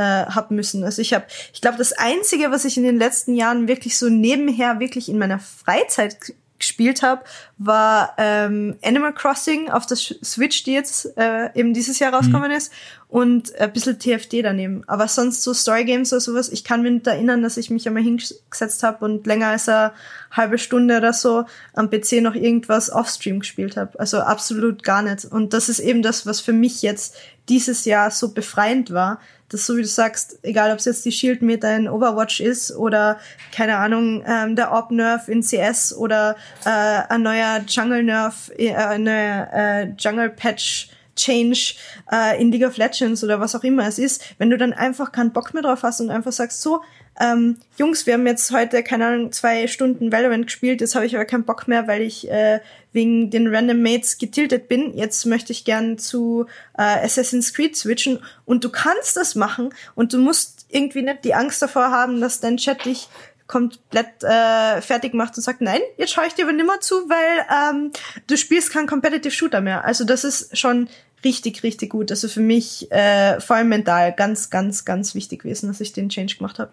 [0.00, 0.82] äh, hab müssen.
[0.82, 4.08] Also ich habe, ich glaube, das Einzige, was ich in den letzten Jahren wirklich so
[4.08, 6.16] nebenher wirklich in meiner Freizeit
[6.58, 7.22] gespielt habe,
[7.58, 12.56] war ähm, Animal Crossing auf der Switch, die jetzt äh, eben dieses Jahr rausgekommen mhm.
[12.56, 12.72] ist,
[13.08, 14.84] und ein bisschen TFD daneben.
[14.86, 17.88] Aber sonst so Story Games oder sowas, ich kann mich nicht erinnern, dass ich mich
[17.88, 19.92] einmal hingesetzt habe und länger als eine
[20.30, 23.98] halbe Stunde oder so am PC noch irgendwas offstream gespielt habe.
[23.98, 25.24] Also absolut gar nicht.
[25.24, 27.16] Und das ist eben das, was für mich jetzt
[27.48, 29.18] dieses Jahr so befreiend war,
[29.50, 32.74] dass so wie du sagst, egal ob es jetzt die Shield Meta in Overwatch ist
[32.74, 33.18] oder
[33.52, 38.74] keine Ahnung ähm, der Orb Nerf in CS oder äh, ein neuer Jungle Nerf, äh,
[38.74, 41.74] ein neuer äh, Jungle Patch Change
[42.10, 45.12] äh, in League of Legends oder was auch immer es ist, wenn du dann einfach
[45.12, 46.82] keinen Bock mehr drauf hast und einfach sagst, so,
[47.20, 51.14] ähm, Jungs, wir haben jetzt heute, keine Ahnung, zwei Stunden Valorant gespielt, jetzt habe ich
[51.14, 52.60] aber keinen Bock mehr, weil ich äh,
[52.92, 54.96] wegen den Random Mates getiltet bin.
[54.96, 60.12] Jetzt möchte ich gern zu äh, Assassin's Creed switchen und du kannst das machen und
[60.12, 63.08] du musst irgendwie nicht die Angst davor haben, dass dein Chat dich
[63.46, 67.74] komplett äh, fertig macht und sagt, nein, jetzt schaue ich dir aber nimmer zu, weil
[67.74, 67.90] ähm,
[68.28, 69.84] du spielst keinen Competitive Shooter mehr.
[69.84, 70.88] Also das ist schon
[71.24, 72.12] richtig, richtig gut.
[72.12, 76.08] Also für mich äh, vor allem mental ganz, ganz, ganz wichtig gewesen, dass ich den
[76.08, 76.72] Change gemacht habe.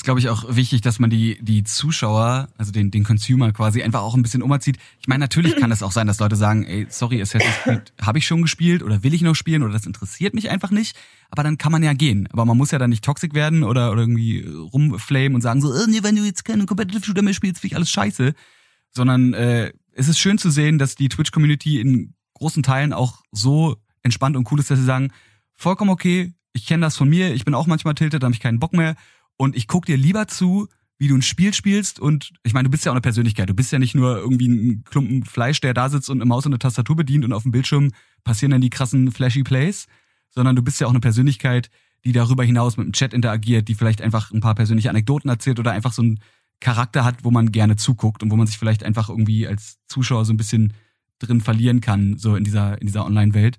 [0.00, 3.82] Ist, glaube ich, auch wichtig, dass man die, die Zuschauer, also den, den Consumer quasi
[3.82, 4.78] einfach auch ein bisschen umerzieht.
[4.98, 8.16] Ich meine, natürlich kann es auch sein, dass Leute sagen, ey, sorry, Assassin's Creed habe
[8.16, 10.96] ich schon gespielt oder will ich noch spielen oder das interessiert mich einfach nicht.
[11.28, 12.26] Aber dann kann man ja gehen.
[12.32, 14.40] Aber man muss ja dann nicht toxisch werden oder, oder irgendwie
[14.72, 17.72] rumflamen und sagen so, äh, nee, wenn du jetzt keinen Competitive Shooter mehr spielst, finde
[17.74, 18.32] ich alles scheiße.
[18.92, 23.76] Sondern äh, es ist schön zu sehen, dass die Twitch-Community in großen Teilen auch so
[24.02, 25.12] entspannt und cool ist, dass sie sagen,
[25.56, 28.40] vollkommen okay, ich kenne das von mir, ich bin auch manchmal tiltet, da habe ich
[28.40, 28.96] keinen Bock mehr
[29.40, 32.70] und ich guck dir lieber zu, wie du ein Spiel spielst und ich meine, du
[32.70, 33.48] bist ja auch eine Persönlichkeit.
[33.48, 36.44] Du bist ja nicht nur irgendwie ein Klumpen Fleisch, der da sitzt und eine Maus
[36.44, 37.90] und eine Tastatur bedient und auf dem Bildschirm
[38.22, 39.86] passieren dann die krassen flashy Plays,
[40.28, 41.70] sondern du bist ja auch eine Persönlichkeit,
[42.04, 45.58] die darüber hinaus mit dem Chat interagiert, die vielleicht einfach ein paar persönliche Anekdoten erzählt
[45.58, 46.20] oder einfach so einen
[46.60, 50.26] Charakter hat, wo man gerne zuguckt und wo man sich vielleicht einfach irgendwie als Zuschauer
[50.26, 50.74] so ein bisschen
[51.18, 53.58] drin verlieren kann, so in dieser, in dieser Online-Welt.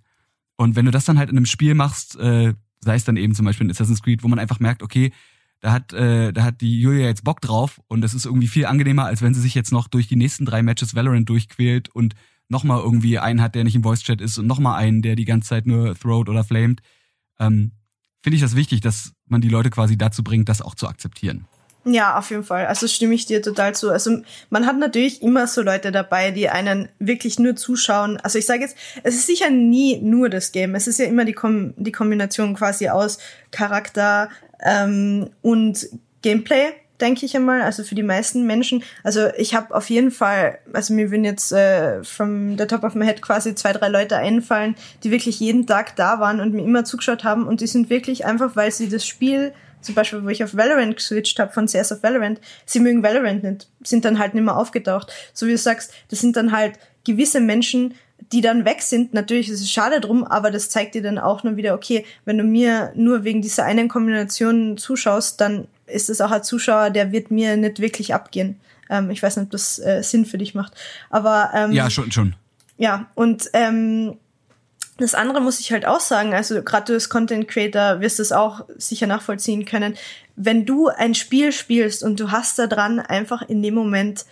[0.58, 3.34] Und wenn du das dann halt in einem Spiel machst, äh, sei es dann eben
[3.34, 5.12] zum Beispiel in Assassin's Creed, wo man einfach merkt, okay,
[5.62, 8.66] da hat, äh, da hat die Julia jetzt Bock drauf und das ist irgendwie viel
[8.66, 12.16] angenehmer, als wenn sie sich jetzt noch durch die nächsten drei Matches Valorant durchquält und
[12.50, 15.50] nochmal irgendwie einen hat, der nicht im Voice-Chat ist und nochmal einen, der die ganze
[15.50, 16.82] Zeit nur throwt oder flamed.
[17.40, 17.72] Ähm,
[18.24, 21.48] Finde ich das wichtig, dass man die Leute quasi dazu bringt, das auch zu akzeptieren.
[21.84, 22.68] Ja, auf jeden Fall.
[22.68, 23.90] Also stimme ich dir total zu.
[23.90, 24.22] Also
[24.52, 28.18] man hat natürlich immer so Leute dabei, die einen wirklich nur zuschauen.
[28.18, 30.76] Also ich sage jetzt, es ist sicher nie nur das Game.
[30.76, 33.18] Es ist ja immer die, Kom die Kombination quasi aus
[33.50, 34.30] Charakter
[34.64, 35.88] ähm, und
[36.22, 37.62] Gameplay, denke ich einmal.
[37.62, 38.84] Also für die meisten Menschen.
[39.04, 42.96] Also ich habe auf jeden Fall, also mir würden jetzt äh, from the top of
[42.96, 46.64] my head quasi zwei, drei Leute einfallen, die wirklich jeden Tag da waren und mir
[46.64, 47.48] immer zugeschaut haben.
[47.48, 50.96] Und die sind wirklich einfach, weil sie das Spiel zum Beispiel, wo ich auf Valorant
[50.96, 54.56] geswitcht habe, von CS auf Valorant, sie mögen Valorant nicht, sind dann halt nicht mehr
[54.56, 55.12] aufgetaucht.
[55.34, 57.96] So wie du sagst, das sind dann halt gewisse Menschen,
[58.32, 59.14] die dann weg sind.
[59.14, 62.38] Natürlich ist es schade drum, aber das zeigt dir dann auch nur wieder, okay, wenn
[62.38, 67.12] du mir nur wegen dieser einen Kombination zuschaust, dann ist es auch ein Zuschauer, der
[67.12, 68.60] wird mir nicht wirklich abgehen.
[68.90, 70.74] Ähm, ich weiß nicht, ob das äh, Sinn für dich macht.
[71.10, 72.36] Aber ähm, ja, schon, schon.
[72.78, 74.18] Ja, und ähm,
[74.98, 78.32] das andere muss ich halt auch sagen, also gerade du als Content Creator wirst es
[78.32, 79.96] auch sicher nachvollziehen können.
[80.36, 84.26] Wenn du ein Spiel spielst und du hast da dran einfach in dem Moment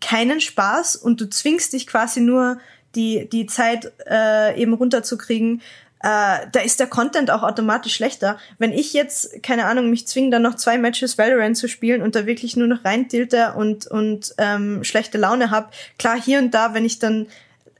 [0.00, 2.58] keinen Spaß und du zwingst dich quasi nur
[2.96, 5.62] die, die Zeit äh, eben runterzukriegen,
[6.00, 8.38] äh, da ist der Content auch automatisch schlechter.
[8.58, 12.14] Wenn ich jetzt, keine Ahnung, mich zwinge, dann noch zwei Matches Valorant zu spielen und
[12.14, 16.74] da wirklich nur noch reintilte und, und ähm, schlechte Laune habe, klar, hier und da,
[16.74, 17.26] wenn ich dann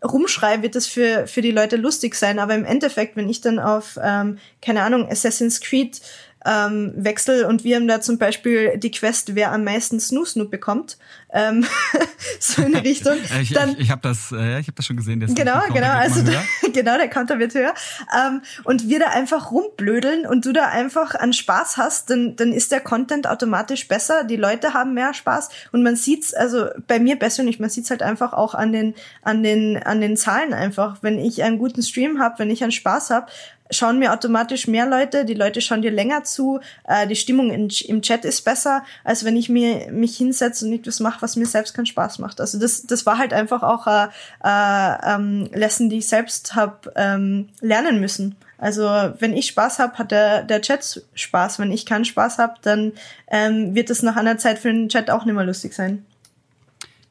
[0.04, 2.38] rumschreie, wird das für, für die Leute lustig sein.
[2.38, 6.00] Aber im Endeffekt, wenn ich dann auf, ähm, keine Ahnung, Assassin's Creed
[6.46, 10.50] ähm, Wechsel und wir haben da zum Beispiel die Quest, wer am meisten Snoo Snoop
[10.50, 10.96] bekommt,
[11.32, 11.66] ähm,
[12.40, 13.16] so in die Richtung.
[13.40, 15.20] ich dann, ich, ich habe das, äh, ich habe das schon gesehen.
[15.20, 17.74] Der genau, genau, also da, genau der Counter wird höher
[18.16, 22.52] ähm, und wir da einfach rumblödeln und du da einfach an Spaß hast, dann dann
[22.52, 24.24] ist der Content automatisch besser.
[24.24, 28.02] Die Leute haben mehr Spaß und man sieht's, also bei mir persönlich, man sieht's halt
[28.02, 30.98] einfach auch an den an den an den Zahlen einfach.
[31.02, 33.26] Wenn ich einen guten Stream habe, wenn ich einen Spaß habe,
[33.70, 37.68] schauen mir automatisch mehr Leute, die Leute schauen dir länger zu, äh, die Stimmung in,
[37.86, 41.46] im Chat ist besser, als wenn ich mir mich hinsetze und etwas mache, was mir
[41.46, 42.40] selbst keinen Spaß macht.
[42.40, 44.08] Also das, das war halt einfach auch äh,
[44.44, 48.36] äh, ähm, Lesson, die ich selbst habe ähm, lernen müssen.
[48.58, 48.84] Also
[49.18, 51.58] wenn ich Spaß habe, hat der, der Chat Spaß.
[51.58, 52.92] Wenn ich keinen Spaß habe, dann
[53.28, 56.04] ähm, wird es nach einer Zeit für den Chat auch nicht mehr lustig sein.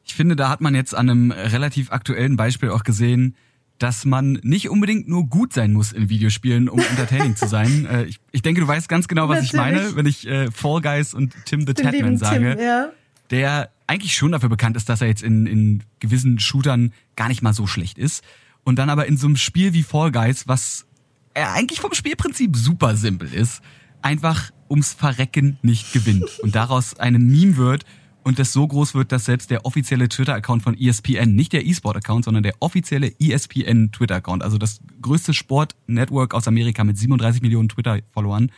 [0.04, 3.36] Ich finde, da hat man jetzt an einem relativ aktuellen Beispiel auch gesehen,
[3.78, 7.86] dass man nicht unbedingt nur gut sein muss in Videospielen, um entertaining zu sein.
[7.86, 9.52] Äh, ich, ich, denke, du weißt ganz genau, was Natürlich.
[9.52, 12.56] ich meine, wenn ich äh, Fall Guys und Tim the Tatman sage.
[12.56, 12.90] Tim, ja.
[13.30, 17.42] Der eigentlich schon dafür bekannt ist, dass er jetzt in, in gewissen Shootern gar nicht
[17.42, 18.24] mal so schlecht ist.
[18.64, 20.86] Und dann aber in so einem Spiel wie Fall Guys, was
[21.34, 23.62] er eigentlich vom Spielprinzip super simpel ist,
[24.02, 26.38] einfach ums Verrecken nicht gewinnt.
[26.40, 27.84] Und daraus eine Meme wird,
[28.26, 32.24] und das so groß wird, dass selbst der offizielle Twitter-Account von ESPN, nicht der E-Sport-Account,
[32.24, 38.50] sondern der offizielle ESPN-Twitter-Account, also das größte Sport-Network aus Amerika mit 37 Millionen Twitter-Followern,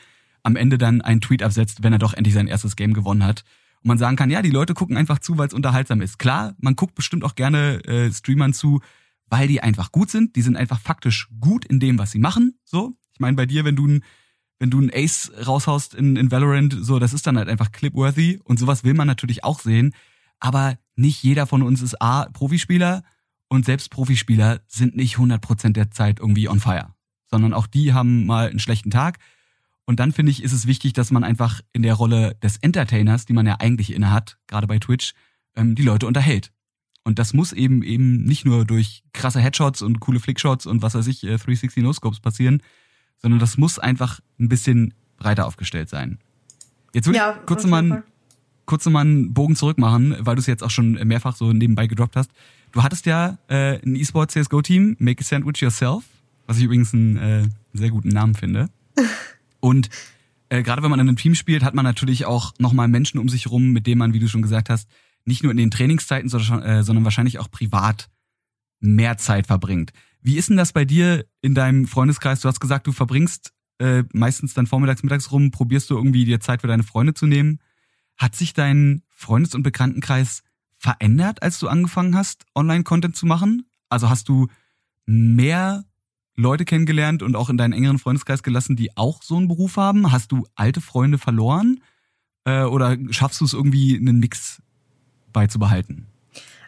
[0.42, 3.44] am Ende dann einen Tweet absetzt, wenn er doch endlich sein erstes Game gewonnen hat.
[3.82, 6.18] Und man sagen kann, ja, die Leute gucken einfach zu, weil es unterhaltsam ist.
[6.18, 8.80] Klar, man guckt bestimmt auch gerne äh, Streamern zu,
[9.26, 10.34] weil die einfach gut sind.
[10.36, 12.58] Die sind einfach faktisch gut in dem, was sie machen.
[12.64, 14.04] So, ich meine, bei dir, wenn du ein
[14.58, 18.40] wenn du einen Ace raushaust in, in Valorant, so, das ist dann halt einfach clipworthy
[18.44, 19.94] und sowas will man natürlich auch sehen.
[20.40, 23.02] Aber nicht jeder von uns ist A, Profispieler
[23.48, 26.94] und selbst Profispieler sind nicht 100% der Zeit irgendwie on fire,
[27.26, 29.18] sondern auch die haben mal einen schlechten Tag.
[29.84, 33.24] Und dann finde ich, ist es wichtig, dass man einfach in der Rolle des Entertainers,
[33.24, 35.14] die man ja eigentlich inne hat, gerade bei Twitch,
[35.56, 36.52] ähm, die Leute unterhält.
[37.04, 40.94] Und das muss eben eben nicht nur durch krasse Headshots und coole Flickshots und was
[40.94, 42.62] weiß ich, 360 äh, No-Scopes passieren,
[43.18, 46.18] sondern das muss einfach ein bisschen breiter aufgestellt sein.
[46.94, 48.02] Jetzt will ja, ich kurz mal, einen,
[48.66, 51.86] kurz mal einen Bogen zurück machen, weil du es jetzt auch schon mehrfach so nebenbei
[51.86, 52.30] gedroppt hast.
[52.72, 56.04] Du hattest ja äh, ein E-Sport CSGO-Team, Make a Sandwich Yourself,
[56.46, 58.68] was ich übrigens einen äh, sehr guten Namen finde.
[59.60, 59.88] Und
[60.50, 63.28] äh, gerade wenn man in einem Team spielt, hat man natürlich auch nochmal Menschen um
[63.28, 64.88] sich rum, mit denen man, wie du schon gesagt hast,
[65.24, 68.08] nicht nur in den Trainingszeiten, sondern, äh, sondern wahrscheinlich auch privat
[68.80, 69.92] mehr Zeit verbringt.
[70.20, 72.40] Wie ist denn das bei dir in deinem Freundeskreis?
[72.40, 76.40] Du hast gesagt, du verbringst äh, meistens dann vormittags, mittags rum, probierst du irgendwie dir
[76.40, 77.60] Zeit für deine Freunde zu nehmen.
[78.16, 80.42] Hat sich dein Freundes- und Bekanntenkreis
[80.76, 83.66] verändert, als du angefangen hast, Online-Content zu machen?
[83.88, 84.48] Also hast du
[85.06, 85.84] mehr
[86.34, 90.12] Leute kennengelernt und auch in deinen engeren Freundeskreis gelassen, die auch so einen Beruf haben?
[90.12, 91.80] Hast du alte Freunde verloren?
[92.44, 94.62] Äh, oder schaffst du es irgendwie, einen Mix
[95.32, 96.06] beizubehalten?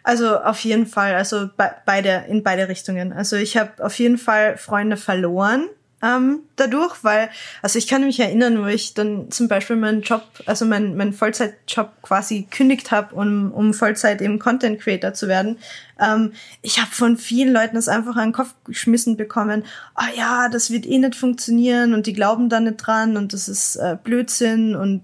[0.03, 3.13] Also auf jeden Fall, also be beide in beide Richtungen.
[3.13, 5.69] Also ich habe auf jeden Fall Freunde verloren
[6.03, 7.29] ähm, dadurch, weil,
[7.61, 11.13] also ich kann mich erinnern, wo ich dann zum Beispiel meinen Job, also meinen mein
[11.13, 15.59] Vollzeitjob quasi kündigt habe, um, um Vollzeit eben Content Creator zu werden.
[15.99, 16.33] Ähm,
[16.63, 19.63] ich habe von vielen Leuten das einfach an den Kopf geschmissen bekommen.
[19.93, 23.33] Ah oh ja, das wird eh nicht funktionieren und die glauben da nicht dran und
[23.33, 25.03] das ist äh, Blödsinn und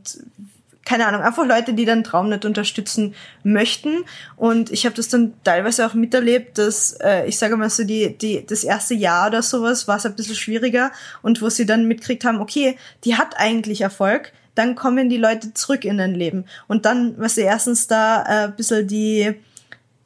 [0.88, 4.06] keine Ahnung, einfach Leute, die den Traum nicht unterstützen möchten.
[4.38, 8.18] Und ich habe das dann teilweise auch miterlebt, dass äh, ich sage mal so, die,
[8.18, 11.90] die, das erste Jahr oder sowas war es ein bisschen schwieriger und wo sie dann
[11.90, 16.46] mitkriegt haben, okay, die hat eigentlich Erfolg, dann kommen die Leute zurück in dein Leben.
[16.70, 19.36] Und dann, was sie erstens da äh, ein bisschen die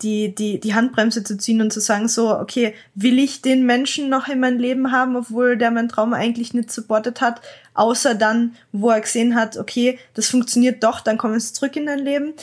[0.01, 4.09] die, die, die Handbremse zu ziehen und zu sagen, so, okay, will ich den Menschen
[4.09, 7.41] noch in mein Leben haben, obwohl der mein Traum eigentlich nicht supportet hat,
[7.73, 11.85] außer dann, wo er gesehen hat, okay, das funktioniert doch, dann kommen sie zurück in
[11.85, 12.33] dein Leben.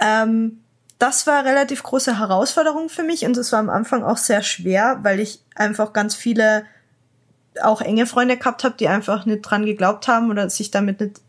[0.00, 0.60] Ähm,
[0.98, 5.00] das war relativ große Herausforderung für mich und es war am Anfang auch sehr schwer,
[5.02, 6.64] weil ich einfach ganz viele
[7.62, 11.20] auch enge Freunde gehabt habe, die einfach nicht dran geglaubt haben oder sich damit nicht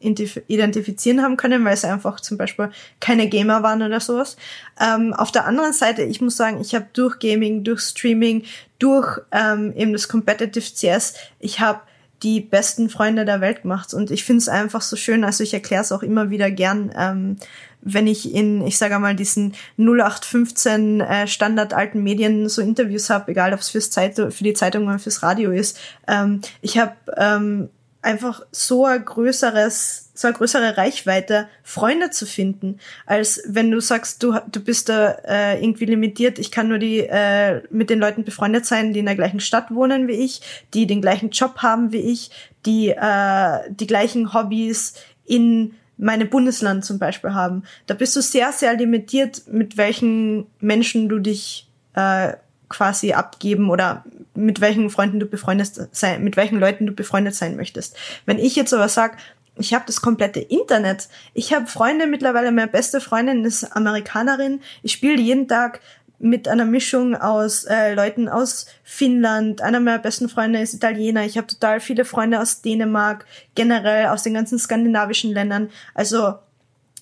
[0.47, 4.37] identifizieren haben können, weil sie einfach zum Beispiel keine Gamer waren oder sowas.
[4.79, 8.43] Ähm, auf der anderen Seite, ich muss sagen, ich habe durch Gaming, durch Streaming,
[8.79, 11.79] durch ähm, eben das Competitive CS, ich habe
[12.23, 13.93] die besten Freunde der Welt gemacht.
[13.93, 16.91] Und ich finde es einfach so schön, also ich erkläre es auch immer wieder gern,
[16.97, 17.37] ähm,
[17.81, 23.53] wenn ich in, ich sage mal, diesen 0815 äh, standardalten Medien so Interviews habe, egal
[23.53, 27.69] ob es fürs Zeit, für die Zeitung oder fürs Radio ist, ähm, ich habe ähm,
[28.07, 34.23] einfach so ein größeres, so eine größere Reichweite, Freunde zu finden, als wenn du sagst,
[34.23, 38.23] du, du bist da äh, irgendwie limitiert, ich kann nur die äh, mit den Leuten
[38.23, 40.41] befreundet sein, die in der gleichen Stadt wohnen wie ich,
[40.73, 42.31] die den gleichen Job haben wie ich,
[42.65, 44.93] die äh, die gleichen Hobbys
[45.25, 47.63] in meine Bundesland zum Beispiel haben.
[47.87, 52.33] Da bist du sehr, sehr limitiert, mit welchen Menschen du dich äh,
[52.69, 54.03] quasi abgeben oder
[54.35, 57.95] mit welchen Freunden du befreundet sein, mit welchen Leuten du befreundet sein möchtest.
[58.25, 59.17] Wenn ich jetzt aber sag,
[59.59, 61.07] ich habe das komplette Internet.
[61.33, 64.61] Ich habe Freunde mittlerweile, meine beste Freundin ist Amerikanerin.
[64.83, 65.81] Ich spiele jeden Tag
[66.19, 69.61] mit einer Mischung aus äh, Leuten aus Finnland.
[69.61, 71.25] Einer meiner besten Freunde ist Italiener.
[71.25, 73.25] Ich habe total viele Freunde aus Dänemark,
[73.55, 75.69] generell aus den ganzen skandinavischen Ländern.
[75.93, 76.35] Also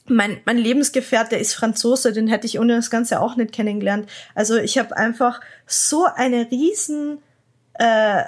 [0.08, 4.08] mein, mein Lebensgefährte ist Franzose, den hätte ich ohne das Ganze auch nicht kennengelernt.
[4.36, 7.20] Also ich habe einfach so eine riesen
[7.74, 8.24] äh,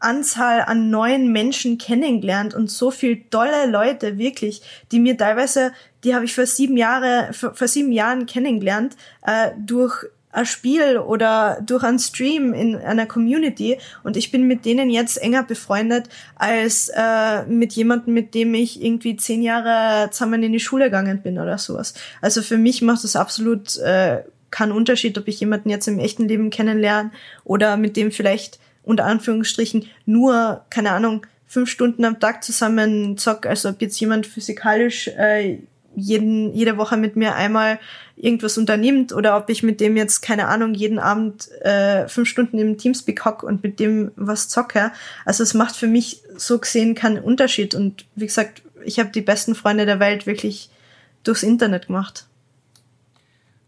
[0.00, 5.72] Anzahl an neuen Menschen kennengelernt und so viel tolle Leute wirklich, die mir teilweise,
[6.04, 10.98] die habe ich vor sieben Jahre, vor, vor sieben Jahren kennengelernt äh, durch ein Spiel
[10.98, 16.08] oder durch einen Stream in einer Community und ich bin mit denen jetzt enger befreundet
[16.36, 21.22] als äh, mit jemandem, mit dem ich irgendwie zehn Jahre zusammen in die Schule gegangen
[21.22, 21.94] bin oder sowas.
[22.20, 26.28] Also für mich macht das absolut äh, keinen Unterschied, ob ich jemanden jetzt im echten
[26.28, 27.10] Leben kennenlerne
[27.44, 33.46] oder mit dem vielleicht unter Anführungsstrichen nur, keine Ahnung, fünf Stunden am Tag zusammen zock,
[33.46, 35.58] also ob jetzt jemand physikalisch äh,
[35.98, 37.78] jeden, jede Woche mit mir einmal
[38.16, 42.58] irgendwas unternimmt oder ob ich mit dem jetzt, keine Ahnung, jeden Abend äh, fünf Stunden
[42.58, 44.92] im Teamspeak hock und mit dem was zocke.
[45.24, 47.74] Also es macht für mich so gesehen keinen Unterschied.
[47.74, 50.70] Und wie gesagt, ich habe die besten Freunde der Welt wirklich
[51.22, 52.26] durchs Internet gemacht.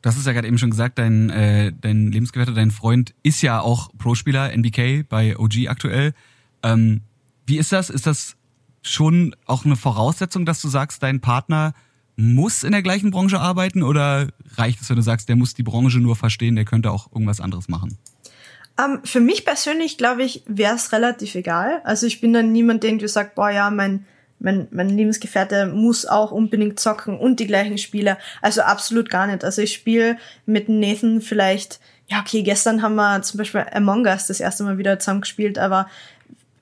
[0.02, 3.42] Du hast es ja gerade eben schon gesagt, dein, äh, dein Lebensgefährte, dein Freund ist
[3.42, 6.14] ja auch Pro-Spieler NBK bei OG aktuell.
[6.62, 7.02] Ähm,
[7.46, 7.90] wie ist das?
[7.90, 8.36] Ist das
[8.82, 11.74] schon auch eine Voraussetzung, dass du sagst, dein Partner
[12.20, 15.62] muss in der gleichen Branche arbeiten oder reicht es, wenn du sagst, der muss die
[15.62, 17.98] Branche nur verstehen, der könnte auch irgendwas anderes machen?
[18.78, 21.80] Um, ähm, für mich persönlich, glaube ich, wäre es relativ egal.
[21.84, 24.04] Also ich bin dann niemand, der irgendwie sagt, boah ja, mein
[24.40, 28.16] mein, mein Lebensgefährte muss auch unbedingt zocken und die gleichen Spiele.
[28.40, 29.44] Also absolut gar nicht.
[29.44, 31.78] Also ich spiele mit Nathan vielleicht,
[32.08, 35.58] ja okay, gestern haben wir zum Beispiel Among Us das erste Mal wieder zusammen gespielt,
[35.58, 35.88] aber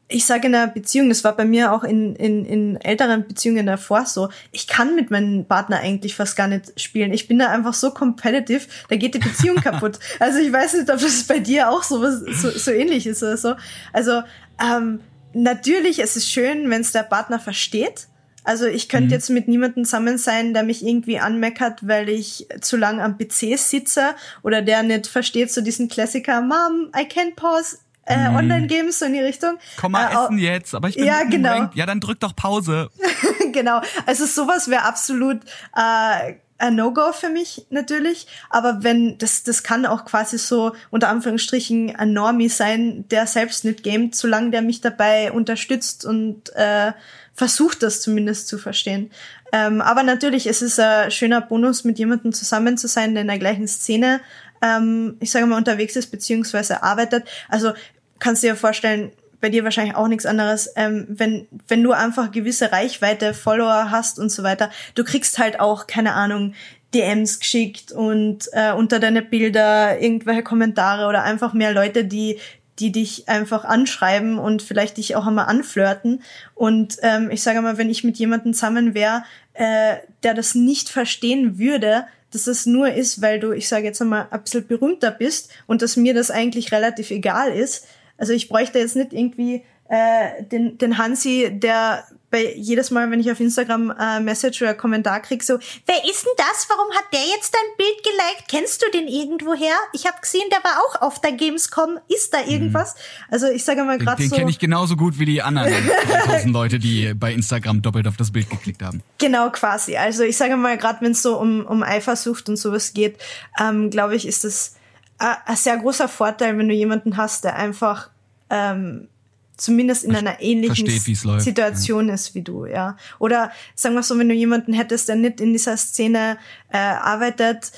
[0.08, 3.66] ich sage in der Beziehung, das war bei mir auch in, in, in älteren Beziehungen
[3.66, 7.12] davor so, ich kann mit meinem Partner eigentlich fast gar nicht spielen.
[7.12, 9.98] Ich bin da einfach so competitive, da geht die Beziehung kaputt.
[10.20, 13.36] Also ich weiß nicht, ob das bei dir auch so, so, so ähnlich ist oder
[13.36, 13.54] so.
[13.92, 14.22] Also
[14.62, 15.00] ähm,
[15.32, 18.08] natürlich ist es schön, wenn es der Partner versteht.
[18.44, 19.12] Also ich könnte mhm.
[19.12, 23.58] jetzt mit niemandem zusammen sein, der mich irgendwie anmeckert, weil ich zu lang am PC
[23.58, 28.36] sitze oder der nicht versteht so diesen Klassiker, Mom, I can't pause äh, mhm.
[28.36, 29.58] Online-Games so in die Richtung.
[29.76, 31.70] Komm mal äh, essen jetzt, aber ich bin ja, genau.
[31.74, 32.90] Ja, dann drück doch Pause.
[33.52, 33.80] genau.
[34.06, 35.38] Also sowas wäre absolut
[35.76, 41.08] äh, ein No-Go für mich natürlich, aber wenn das das kann auch quasi so unter
[41.08, 46.92] Anführungsstrichen ein Normie sein, der selbst nicht gamet, solange der mich dabei unterstützt und äh,
[47.34, 49.10] versucht das zumindest zu verstehen.
[49.52, 53.28] Ähm, aber natürlich es ist ein schöner Bonus, mit jemandem zusammen zu sein, der in
[53.28, 54.20] der gleichen Szene,
[54.60, 57.28] ähm, ich sage mal, unterwegs ist beziehungsweise arbeitet.
[57.48, 57.72] Also
[58.18, 62.32] kannst du dir vorstellen, bei dir wahrscheinlich auch nichts anderes, ähm, wenn, wenn du einfach
[62.32, 66.54] gewisse Reichweite, Follower hast und so weiter, du kriegst halt auch, keine Ahnung,
[66.94, 72.38] DMs geschickt und äh, unter deine Bilder irgendwelche Kommentare oder einfach mehr Leute, die
[72.78, 76.22] die dich einfach anschreiben und vielleicht dich auch einmal anflirten.
[76.54, 80.88] Und ähm, ich sage mal, wenn ich mit jemandem zusammen wäre, äh, der das nicht
[80.88, 85.10] verstehen würde, dass es nur ist, weil du, ich sage jetzt einmal, ein bisschen berühmter
[85.10, 87.86] bist und dass mir das eigentlich relativ egal ist,
[88.18, 93.20] also ich bräuchte jetzt nicht irgendwie äh, den, den Hansi, der bei jedes Mal, wenn
[93.20, 96.66] ich auf Instagram äh, Message oder Kommentar krieg, so, wer ist denn das?
[96.68, 98.48] Warum hat der jetzt dein Bild geliked?
[98.48, 99.74] Kennst du den irgendwoher?
[99.94, 101.98] Ich habe gesehen, der war auch auf der Gamescom.
[102.08, 102.94] Ist da irgendwas?
[102.94, 103.32] Mhm.
[103.32, 104.28] Also ich sage mal gerade so.
[104.28, 105.72] Den kenne ich genauso gut wie die anderen
[106.26, 109.02] 3000 Leute, die bei Instagram doppelt auf das Bild geklickt haben.
[109.16, 109.96] Genau, quasi.
[109.96, 113.16] Also ich sage mal, gerade wenn es so um, um Eifersucht und sowas geht,
[113.58, 114.74] ähm, glaube ich, ist das
[115.18, 118.10] ein sehr großer Vorteil, wenn du jemanden hast, der einfach
[118.50, 119.08] ähm,
[119.56, 122.14] zumindest in einer ähnlichen Versteht, Situation ja.
[122.14, 122.96] ist wie du, ja.
[123.18, 126.38] Oder sagen wir so, wenn du jemanden hättest, der nicht in dieser Szene
[126.70, 127.72] äh, arbeitet,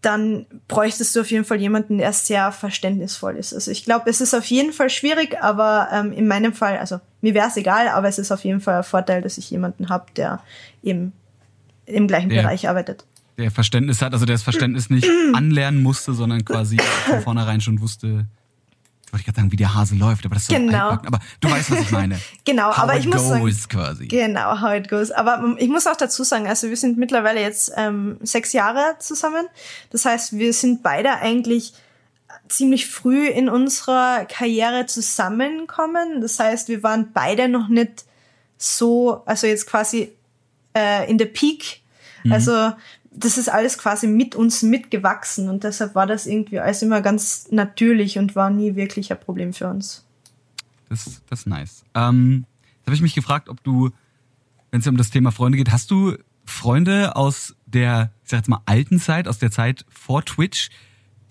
[0.00, 3.52] dann bräuchtest du auf jeden Fall jemanden, der sehr verständnisvoll ist.
[3.52, 7.00] Also ich glaube, es ist auf jeden Fall schwierig, aber ähm, in meinem Fall, also
[7.20, 9.88] mir wäre es egal, aber es ist auf jeden Fall ein Vorteil, dass ich jemanden
[9.88, 10.42] habe, der
[10.82, 11.12] eben
[11.86, 13.04] im gleichen der, Bereich arbeitet.
[13.38, 17.80] Der Verständnis hat, also der das Verständnis nicht anlernen musste, sondern quasi von vornherein schon
[17.80, 18.26] wusste,
[19.10, 20.90] wollte ich gerade sagen, wie der Hase läuft, aber das ist genau.
[20.90, 22.18] so aber du weißt, was ich meine.
[22.44, 24.08] genau, how aber ich muss sagen, quasi.
[24.08, 25.10] Genau, how it goes.
[25.10, 29.46] Aber ich muss auch dazu sagen, also wir sind mittlerweile jetzt ähm, sechs Jahre zusammen.
[29.90, 31.72] Das heißt, wir sind beide eigentlich
[32.48, 36.20] ziemlich früh in unserer Karriere zusammenkommen.
[36.20, 38.04] Das heißt, wir waren beide noch nicht
[38.58, 40.12] so, also jetzt quasi
[40.74, 41.80] äh, in der Peak.
[42.24, 42.32] Mhm.
[42.32, 42.72] Also
[43.16, 47.48] das ist alles quasi mit uns mitgewachsen und deshalb war das irgendwie alles immer ganz
[47.50, 50.04] natürlich und war nie wirklich ein Problem für uns.
[50.88, 51.84] Das, das ist nice.
[51.94, 52.44] Ähm,
[52.82, 53.90] da habe ich mich gefragt, ob du,
[54.70, 58.48] wenn es um das Thema Freunde geht, hast du Freunde aus der, ich sag jetzt
[58.48, 60.68] mal, alten Zeit, aus der Zeit vor Twitch,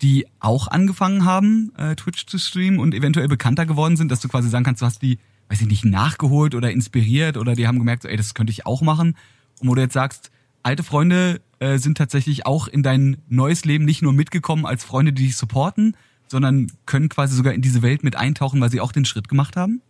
[0.02, 4.28] die auch angefangen haben, äh, Twitch zu streamen und eventuell bekannter geworden sind, dass du
[4.28, 5.18] quasi sagen kannst, du hast die,
[5.48, 8.66] weiß ich nicht, nachgeholt oder inspiriert oder die haben gemerkt, so, ey, das könnte ich
[8.66, 9.16] auch machen.
[9.60, 10.30] Und wo du jetzt sagst,
[10.66, 15.12] alte Freunde äh, sind tatsächlich auch in dein neues Leben nicht nur mitgekommen als Freunde,
[15.12, 18.90] die dich supporten, sondern können quasi sogar in diese Welt mit eintauchen, weil sie auch
[18.90, 19.80] den Schritt gemacht haben?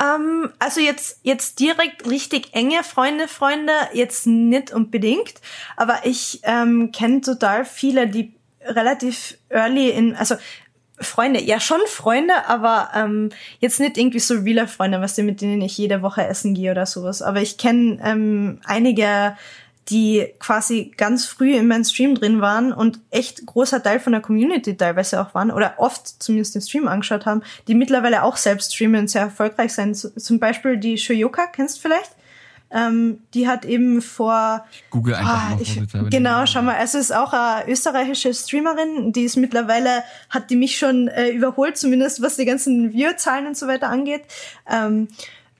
[0.00, 5.34] Ähm, also jetzt, jetzt direkt richtig enge Freunde, Freunde, jetzt nicht unbedingt,
[5.76, 10.36] aber ich ähm, kenne total viele, die relativ early in, also
[10.98, 15.60] Freunde, ja schon Freunde, aber ähm, jetzt nicht irgendwie so realer Freunde, was mit denen
[15.60, 17.22] ich jede Woche essen gehe oder sowas.
[17.22, 19.36] Aber ich kenne ähm, einige
[19.88, 24.20] die quasi ganz früh in meinem Stream drin waren und echt großer Teil von der
[24.20, 28.74] Community teilweise auch waren oder oft zumindest den Stream angeschaut haben, die mittlerweile auch selbst
[28.74, 29.96] streamen und sehr erfolgreich sind.
[29.96, 32.10] Zum Beispiel die Shoyoka, kennst du vielleicht?
[32.68, 34.66] Ähm, die hat eben vor.
[34.90, 39.36] Google einfach ah, ich, Genau, schau mal, es ist auch eine österreichische Streamerin, die ist
[39.36, 43.88] mittlerweile, hat die mich schon äh, überholt, zumindest was die ganzen Viewerzahlen und so weiter
[43.88, 44.22] angeht.
[44.68, 45.06] Ähm,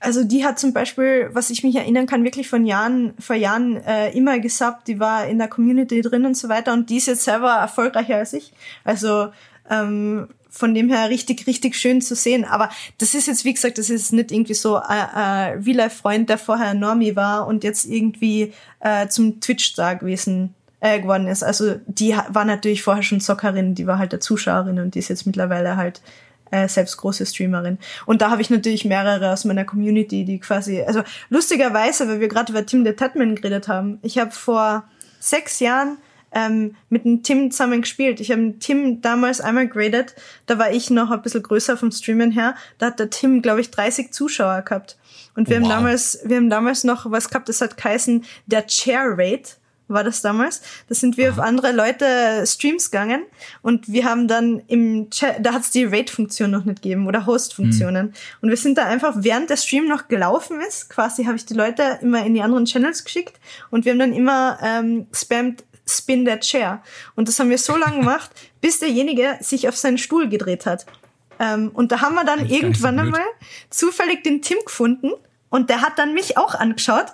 [0.07, 3.75] also die hat zum Beispiel, was ich mich erinnern kann, wirklich von Jahren, vor Jahren
[3.83, 7.07] äh, immer gesubbt, die war in der Community drin und so weiter und die ist
[7.07, 8.53] jetzt selber erfolgreicher als ich.
[8.85, 9.27] Also
[9.69, 12.45] ähm, von dem her richtig, richtig schön zu sehen.
[12.45, 16.37] Aber das ist jetzt, wie gesagt, das ist nicht irgendwie so ein, ein Real-Life-Freund, der
[16.37, 21.43] vorher Normie war und jetzt irgendwie äh, zum Twitch-Star gewesen äh, geworden ist.
[21.43, 25.09] Also die war natürlich vorher schon Zockerin, die war halt der Zuschauerin und die ist
[25.09, 26.01] jetzt mittlerweile halt
[26.51, 27.77] äh, selbst große Streamerin.
[28.05, 32.27] Und da habe ich natürlich mehrere aus meiner Community, die quasi, also lustigerweise, weil wir
[32.27, 34.83] gerade über Tim the Tatman geredet haben, ich habe vor
[35.19, 35.97] sechs Jahren
[36.31, 38.19] ähm, mit dem Tim zusammen gespielt.
[38.19, 42.31] Ich habe Tim damals einmal graded, da war ich noch ein bisschen größer vom Streamen
[42.31, 42.55] her.
[42.77, 44.97] Da hat der Tim, glaube ich, 30 Zuschauer gehabt.
[45.35, 45.63] Und wir wow.
[45.63, 49.51] haben damals, wir haben damals noch was gehabt, das hat geheißen der Chair Rate.
[49.87, 50.61] War das damals.
[50.89, 53.23] Da sind wir auf andere Leute Streams gegangen
[53.61, 57.25] und wir haben dann im Chat, da hat es die Rate-Funktion noch nicht gegeben oder
[57.25, 58.07] Host-Funktionen.
[58.07, 58.13] Mhm.
[58.41, 61.53] Und wir sind da einfach, während der Stream noch gelaufen ist, quasi habe ich die
[61.53, 66.25] Leute immer in die anderen Channels geschickt und wir haben dann immer ähm, spammt Spin
[66.25, 66.81] that Chair.
[67.15, 68.29] Und das haben wir so lange gemacht,
[68.61, 70.85] bis derjenige sich auf seinen Stuhl gedreht hat.
[71.39, 73.25] Ähm, und da haben wir dann irgendwann so einmal
[73.69, 75.11] zufällig den Tim gefunden
[75.49, 77.07] und der hat dann mich auch angeschaut.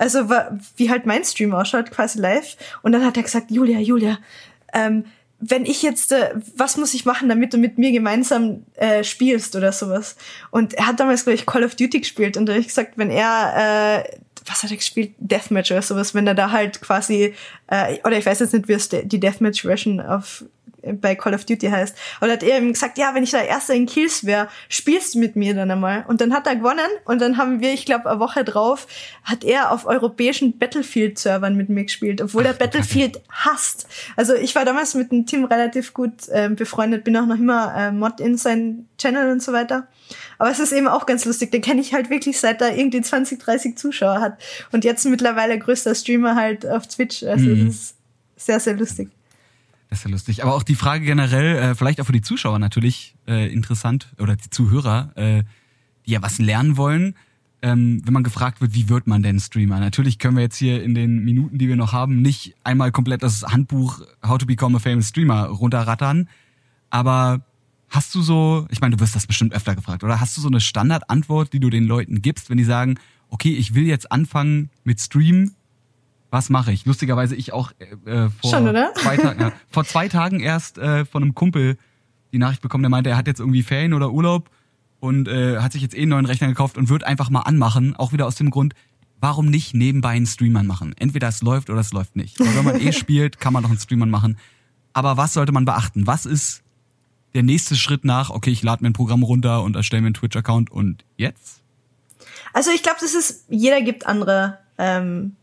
[0.00, 0.30] Also
[0.76, 2.56] wie halt mein Stream ausschaut, quasi live.
[2.80, 4.18] Und dann hat er gesagt, Julia, Julia,
[4.72, 5.04] ähm,
[5.40, 9.56] wenn ich jetzt, äh, was muss ich machen, damit du mit mir gemeinsam äh, spielst
[9.56, 10.16] oder sowas?
[10.50, 12.92] Und er hat damals, glaube ich, Call of Duty gespielt und da habe ich gesagt,
[12.96, 15.12] wenn er, äh, was hat er gespielt?
[15.18, 17.34] Deathmatch oder sowas, wenn er da halt quasi,
[17.66, 20.44] äh, oder ich weiß jetzt nicht, wie es die Deathmatch-Version auf
[21.00, 21.96] bei Call of Duty heißt.
[22.20, 25.18] Da hat er ihm gesagt, ja, wenn ich da Erster in Kills wäre, spielst du
[25.18, 26.04] mit mir dann einmal.
[26.08, 28.86] Und dann hat er gewonnen und dann haben wir, ich glaube, eine Woche drauf,
[29.24, 33.86] hat er auf europäischen Battlefield-Servern mit mir gespielt, obwohl er Battlefield hasst.
[34.16, 37.74] Also ich war damals mit dem Team relativ gut äh, befreundet, bin auch noch immer
[37.76, 39.88] äh, Mod in seinen Channel und so weiter.
[40.38, 43.00] Aber es ist eben auch ganz lustig, den kenne ich halt wirklich seit er irgendwie
[43.00, 44.38] 20, 30 Zuschauer hat.
[44.72, 47.22] Und jetzt mittlerweile größter Streamer halt auf Twitch.
[47.22, 47.66] Also mhm.
[47.66, 47.94] das ist
[48.36, 49.10] sehr, sehr lustig.
[49.90, 50.42] Das ist ja lustig.
[50.44, 54.36] Aber auch die Frage generell, äh, vielleicht auch für die Zuschauer natürlich äh, interessant oder
[54.36, 55.42] die Zuhörer, äh,
[56.06, 57.16] die ja was lernen wollen.
[57.62, 59.80] Ähm, wenn man gefragt wird, wie wird man denn Streamer?
[59.80, 63.22] Natürlich können wir jetzt hier in den Minuten, die wir noch haben, nicht einmal komplett
[63.22, 66.28] das Handbuch How to Become a Famous Streamer runterrattern.
[66.88, 67.44] Aber
[67.90, 70.48] hast du so, ich meine, du wirst das bestimmt öfter gefragt, oder hast du so
[70.48, 72.94] eine Standardantwort, die du den Leuten gibst, wenn die sagen,
[73.28, 75.54] okay, ich will jetzt anfangen mit Streamen,
[76.30, 76.86] was mache ich?
[76.86, 78.74] Lustigerweise ich auch äh, äh vor, Schon?
[78.94, 81.76] Zwei Tagen, ja, vor zwei Tagen erst äh, von einem Kumpel
[82.32, 84.50] die Nachricht bekommen, der meinte, er hat jetzt irgendwie Ferien oder Urlaub
[85.00, 87.96] und äh, hat sich jetzt eh einen neuen Rechner gekauft und wird einfach mal anmachen,
[87.96, 88.74] auch wieder aus dem Grund,
[89.20, 90.94] warum nicht nebenbei einen Streamer machen?
[90.98, 92.40] Entweder es läuft oder es läuft nicht.
[92.40, 94.38] Aber wenn man eh spielt, kann man noch einen Streamer machen.
[94.92, 96.06] Aber was sollte man beachten?
[96.06, 96.62] Was ist
[97.34, 100.14] der nächste Schritt nach, okay, ich lade mir ein Programm runter und erstelle mir einen
[100.14, 101.60] Twitch-Account und jetzt?
[102.52, 105.36] Also ich glaube, das ist, jeder gibt andere ähm,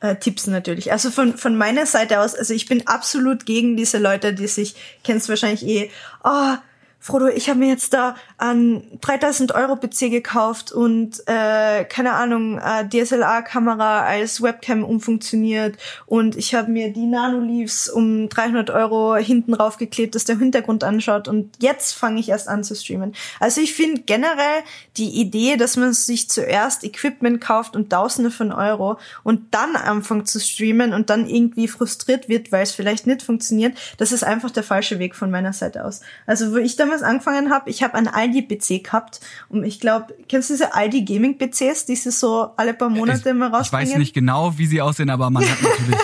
[0.00, 0.92] äh, Tipps natürlich.
[0.92, 4.74] Also von, von meiner Seite aus, also ich bin absolut gegen diese Leute, die sich,
[5.04, 5.90] kennst wahrscheinlich eh,
[6.24, 6.54] oh,
[7.02, 12.58] Frodo, ich habe mir jetzt da an 3000 Euro PC gekauft und äh, keine Ahnung,
[12.58, 19.54] äh, DSLR-Kamera als Webcam umfunktioniert und ich habe mir die Nanoleaves um 300 Euro hinten
[19.54, 23.14] raufgeklebt, dass der Hintergrund anschaut und jetzt fange ich erst an zu streamen.
[23.38, 24.60] Also ich finde generell
[24.98, 30.28] die Idee, dass man sich zuerst Equipment kauft und Tausende von Euro und dann anfängt
[30.28, 34.50] zu streamen und dann irgendwie frustriert wird, weil es vielleicht nicht funktioniert, das ist einfach
[34.50, 36.02] der falsche Weg von meiner Seite aus.
[36.26, 40.14] Also wo ich dann damals angefangen habe, ich habe einen Aldi-PC gehabt und ich glaube,
[40.28, 43.86] kennst du diese Aldi-Gaming-PCs, die sie so alle paar Monate ich, immer rausbringen?
[43.86, 46.00] Ich weiß nicht genau, wie sie aussehen, aber man hat natürlich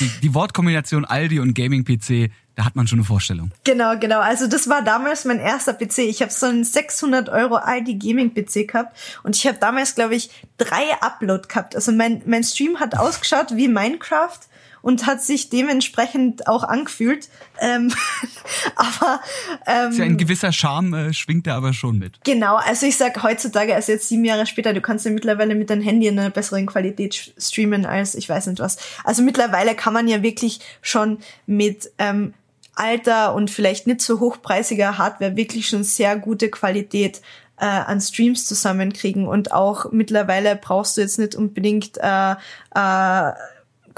[0.00, 3.50] die, die Wortkombination Aldi und Gaming-PC, da hat man schon eine Vorstellung.
[3.64, 4.20] Genau, genau.
[4.20, 5.98] Also das war damals mein erster PC.
[5.98, 10.14] Ich habe so einen 600 Euro Aldi Gaming PC gehabt und ich habe damals, glaube
[10.14, 11.76] ich, drei Upload gehabt.
[11.76, 14.38] Also mein, mein Stream hat ausgeschaut wie Minecraft
[14.82, 17.28] und hat sich dementsprechend auch angefühlt.
[17.60, 17.92] Ähm,
[18.76, 19.20] aber
[19.66, 22.22] ähm, ja ein gewisser Charme äh, schwingt da aber schon mit.
[22.24, 25.70] Genau, also ich sag heutzutage, also jetzt sieben Jahre später, du kannst ja mittlerweile mit
[25.70, 28.78] deinem Handy in einer besseren Qualität streamen als ich weiß nicht was.
[29.04, 32.34] Also mittlerweile kann man ja wirklich schon mit ähm,
[32.74, 37.20] alter und vielleicht nicht so hochpreisiger Hardware wirklich schon sehr gute Qualität
[37.58, 42.32] äh, an Streams zusammenkriegen und auch mittlerweile brauchst du jetzt nicht unbedingt äh,
[42.74, 43.32] äh,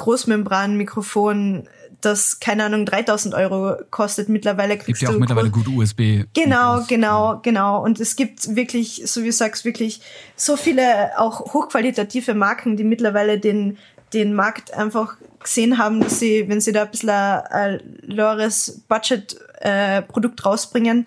[0.03, 1.69] Großmembranmikrofon,
[2.01, 4.29] das, keine Ahnung, 3000 Euro kostet.
[4.29, 6.25] Mittlerweile kriegst gibt ja auch mittlerweile gut USB.
[6.35, 7.83] Genau, genau, genau.
[7.83, 10.01] Und es gibt wirklich, so wie du sagst, wirklich
[10.35, 13.79] so viele auch hochqualitative Marken, die mittlerweile den,
[14.13, 20.41] den Markt einfach gesehen haben, dass sie, wenn sie da ein bisschen ein lores Budget-Produkt
[20.41, 21.07] äh, rausbringen,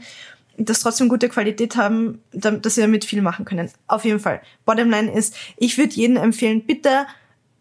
[0.57, 3.69] das trotzdem gute Qualität haben, dass sie damit viel machen können.
[3.87, 4.41] Auf jeden Fall.
[4.65, 7.07] Bottomline ist, ich würde jedem empfehlen, bitte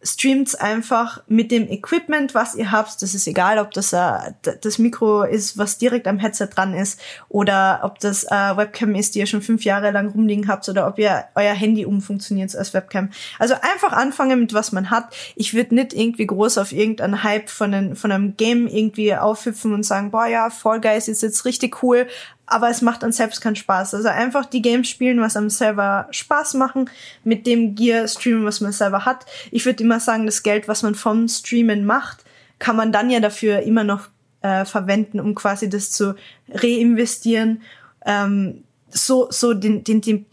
[0.05, 3.01] streamt einfach mit dem Equipment, was ihr habt.
[3.03, 7.01] Das ist egal, ob das äh, das Mikro ist, was direkt am Headset dran ist,
[7.29, 10.87] oder ob das äh, Webcam ist, die ihr schon fünf Jahre lang rumliegen habt, oder
[10.87, 13.11] ob ihr euer Handy umfunktioniert als Webcam.
[13.39, 15.15] Also einfach anfangen mit was man hat.
[15.37, 19.73] Ich würde nicht irgendwie groß auf irgendeinen Hype von, einem, von einem Game irgendwie aufhüpfen
[19.73, 22.07] und sagen, boah ja, Fall Guys ist jetzt richtig cool,
[22.47, 23.95] aber es macht uns selbst keinen Spaß.
[23.95, 26.91] Also einfach die Games spielen, was einem selber Spaß machen,
[27.23, 29.27] mit dem Gear streamen, was man selber hat.
[29.51, 32.25] Ich würde immer sagen, das Geld, was man vom Streamen macht,
[32.59, 34.09] kann man dann ja dafür immer noch
[34.43, 36.17] äh, verwenden, um quasi das zu
[36.51, 37.63] reinvestieren.
[38.05, 40.27] Ähm, so so den, den, den,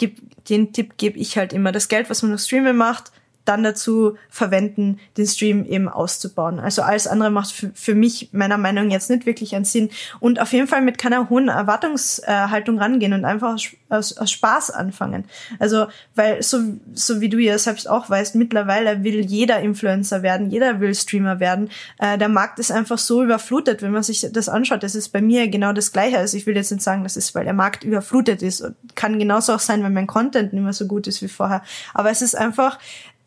[0.50, 1.72] den Tipp gebe ich halt immer.
[1.72, 3.12] Das Geld, was man auf Streamen macht,
[3.46, 6.60] dann dazu verwenden, den Stream eben auszubauen.
[6.60, 9.90] Also alles andere macht für, für mich meiner Meinung nach jetzt nicht wirklich einen Sinn.
[10.20, 13.58] Und auf jeden Fall mit keiner hohen Erwartungshaltung rangehen und einfach
[13.90, 15.26] aus, aus Spaß anfangen.
[15.60, 16.60] Also, weil so,
[16.94, 21.40] so wie du ja selbst auch weißt, mittlerweile will jeder Influencer werden, jeder will Streamer
[21.40, 21.70] werden.
[21.98, 24.84] Äh, der Markt ist einfach so überflutet, wenn man sich das anschaut.
[24.84, 26.18] Das ist bei mir genau das Gleiche.
[26.18, 28.64] Also ich will jetzt nicht sagen, das ist, weil der Markt überflutet ist.
[28.96, 31.64] Kann genauso auch sein, wenn mein Content nicht mehr so gut ist wie vorher.
[31.94, 32.80] Aber es ist einfach,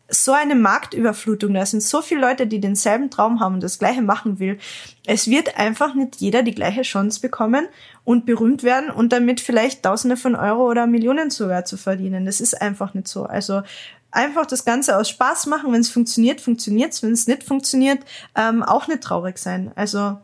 [0.07, 4.03] so eine Marktüberflutung, da sind so viele Leute, die denselben Traum haben und das Gleiche
[4.03, 4.59] machen will.
[5.05, 7.67] Es wird einfach nicht jeder die gleiche Chance bekommen
[8.03, 12.25] und berühmt werden und damit vielleicht Tausende von Euro oder Millionen sogar zu verdienen.
[12.25, 13.23] Das ist einfach nicht so.
[13.23, 13.63] Also
[14.11, 15.73] einfach das Ganze aus Spaß machen.
[15.73, 17.01] Wenn es funktioniert, funktioniert's.
[17.01, 17.99] Wenn es nicht funktioniert,
[18.35, 19.71] ähm, auch nicht traurig sein.
[19.75, 20.17] Also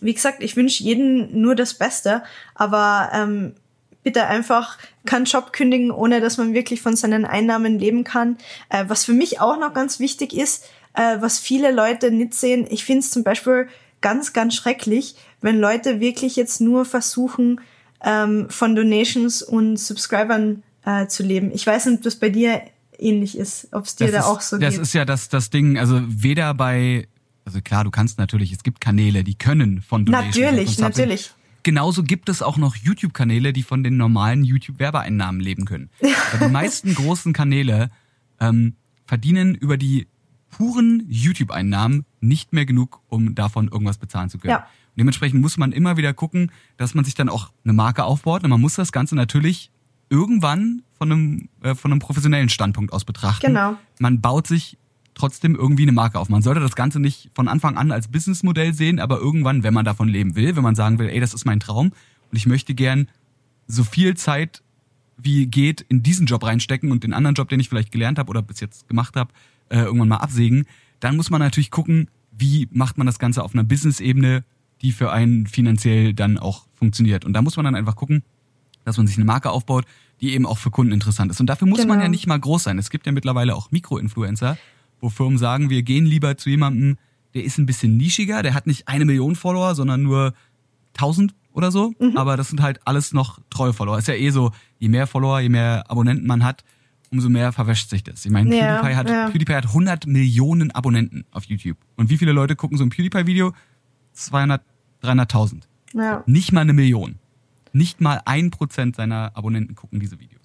[0.00, 2.22] wie gesagt, ich wünsche jedem nur das Beste,
[2.54, 3.54] aber ähm,
[4.02, 8.38] bitte einfach keinen Job kündigen, ohne dass man wirklich von seinen Einnahmen leben kann.
[8.68, 12.66] Äh, was für mich auch noch ganz wichtig ist, äh, was viele Leute nicht sehen,
[12.70, 13.68] ich finde es zum Beispiel
[14.00, 17.60] ganz, ganz schrecklich, wenn Leute wirklich jetzt nur versuchen,
[18.04, 21.50] ähm, von Donations und Subscribern äh, zu leben.
[21.52, 22.62] Ich weiß nicht, ob das bei dir
[22.98, 24.80] ähnlich ist, ob es dir das da ist, auch so das geht.
[24.80, 27.08] Das ist ja das, das Ding, also weder bei,
[27.44, 31.30] also klar, du kannst natürlich, es gibt Kanäle, die können von Donations Natürlich, natürlich
[31.68, 35.90] genauso gibt es auch noch YouTube-Kanäle, die von den normalen YouTube-Werbeeinnahmen leben können.
[36.40, 37.90] die meisten großen Kanäle
[38.40, 40.06] ähm, verdienen über die
[40.48, 44.52] puren YouTube-Einnahmen nicht mehr genug, um davon irgendwas bezahlen zu können.
[44.52, 44.60] Ja.
[44.60, 48.44] Und dementsprechend muss man immer wieder gucken, dass man sich dann auch eine Marke aufbaut.
[48.44, 49.70] Und man muss das Ganze natürlich
[50.08, 53.48] irgendwann von einem, äh, von einem professionellen Standpunkt aus betrachten.
[53.48, 53.76] Genau.
[53.98, 54.78] Man baut sich
[55.18, 56.28] trotzdem irgendwie eine Marke auf.
[56.28, 59.84] Man sollte das Ganze nicht von Anfang an als Businessmodell sehen, aber irgendwann, wenn man
[59.84, 61.92] davon leben will, wenn man sagen will, ey, das ist mein Traum
[62.30, 63.08] und ich möchte gern
[63.66, 64.62] so viel Zeit
[65.18, 68.30] wie geht in diesen Job reinstecken und den anderen Job, den ich vielleicht gelernt habe
[68.30, 69.32] oder bis jetzt gemacht habe,
[69.68, 70.64] äh, irgendwann mal absägen,
[71.00, 74.44] dann muss man natürlich gucken, wie macht man das Ganze auf einer Business-Ebene,
[74.80, 77.24] die für einen finanziell dann auch funktioniert.
[77.24, 78.22] Und da muss man dann einfach gucken,
[78.84, 79.84] dass man sich eine Marke aufbaut,
[80.20, 81.40] die eben auch für Kunden interessant ist.
[81.40, 81.94] Und dafür muss genau.
[81.94, 82.78] man ja nicht mal groß sein.
[82.78, 84.56] Es gibt ja mittlerweile auch Mikroinfluencer,
[85.00, 86.98] wo Firmen sagen, wir gehen lieber zu jemandem,
[87.34, 90.32] der ist ein bisschen nischiger, der hat nicht eine Million Follower, sondern nur
[90.94, 91.92] tausend oder so.
[91.98, 92.16] Mhm.
[92.16, 93.98] Aber das sind halt alles noch treue Follower.
[93.98, 96.64] Ist ja eh so, je mehr Follower, je mehr Abonnenten man hat,
[97.10, 98.24] umso mehr verwäscht sich das.
[98.24, 99.30] Ich meine, ja, PewDiePie, hat, ja.
[99.30, 101.78] PewDiePie hat 100 Millionen Abonnenten auf YouTube.
[101.96, 103.52] Und wie viele Leute gucken so ein PewDiePie-Video?
[104.12, 104.62] 200,
[105.02, 105.62] 300.000.
[105.94, 106.22] Ja.
[106.26, 107.16] Nicht mal eine Million.
[107.72, 110.37] Nicht mal ein Prozent seiner Abonnenten gucken diese Videos.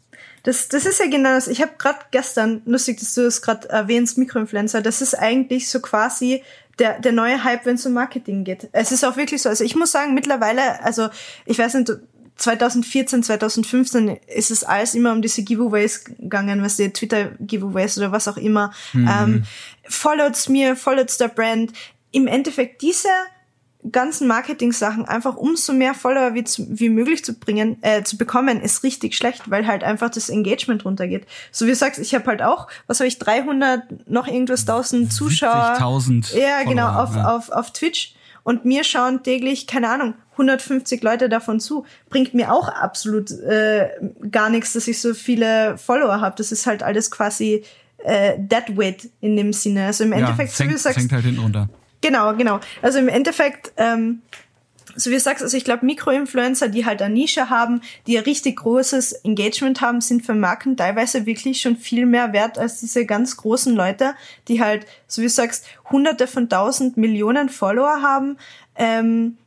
[0.44, 1.48] Das, das ist ja genau das.
[1.48, 5.80] Ich habe gerade gestern, lustig, dass du es gerade erwähnst, Mikroinfluencer, das ist eigentlich so
[5.80, 6.44] quasi
[6.80, 8.68] der, der neue Hype, wenn es um Marketing geht.
[8.74, 9.50] Es ist auch wirklich so.
[9.50, 11.10] Also ich muss sagen, mittlerweile, also
[11.46, 11.92] ich weiß nicht,
[12.36, 18.28] 2014, 2015 ist es alles immer um diese Giveaways gegangen, was die Twitter-Giveaways oder was
[18.28, 18.74] auch immer.
[18.92, 19.10] Mhm.
[19.10, 19.44] Ähm,
[19.88, 21.72] followt's mir, followt's der Brand.
[22.12, 23.10] Im Endeffekt diese
[23.92, 28.62] ganzen Marketing-Sachen einfach umso mehr Follower wie, zu, wie möglich zu bringen, äh, zu bekommen,
[28.62, 31.26] ist richtig schlecht, weil halt einfach das Engagement runtergeht.
[31.52, 35.12] So wie du sagst, ich habe halt auch, was habe ich, 300 noch irgendwas 1000
[35.12, 35.78] Zuschauer.
[35.80, 36.38] 70.000.
[36.38, 37.36] Ja, genau, auf, ja.
[37.36, 38.16] auf, auf Twitch.
[38.44, 41.86] Und mir schauen täglich, keine Ahnung, 150 Leute davon zu.
[42.10, 43.90] Bringt mir auch absolut äh,
[44.30, 46.36] gar nichts, dass ich so viele Follower habe.
[46.38, 47.64] Das ist halt alles quasi
[48.00, 49.86] äh, Deadweight in dem Sinne.
[49.86, 51.12] Also im Endeffekt, ja, so wie du sagst.
[51.12, 51.70] halt hinten runter.
[52.04, 52.60] Genau, genau.
[52.82, 54.22] Also im Endeffekt, ähm,
[54.94, 58.26] so wie du sagst, also ich glaube, Mikroinfluencer, die halt eine Nische haben, die ein
[58.26, 63.06] richtig großes Engagement haben, sind für Marken teilweise wirklich schon viel mehr wert als diese
[63.06, 64.16] ganz großen Leute,
[64.50, 68.38] die halt, so wie du sagst, hunderte von tausend Millionen Follower haben.
[68.76, 69.38] Ähm,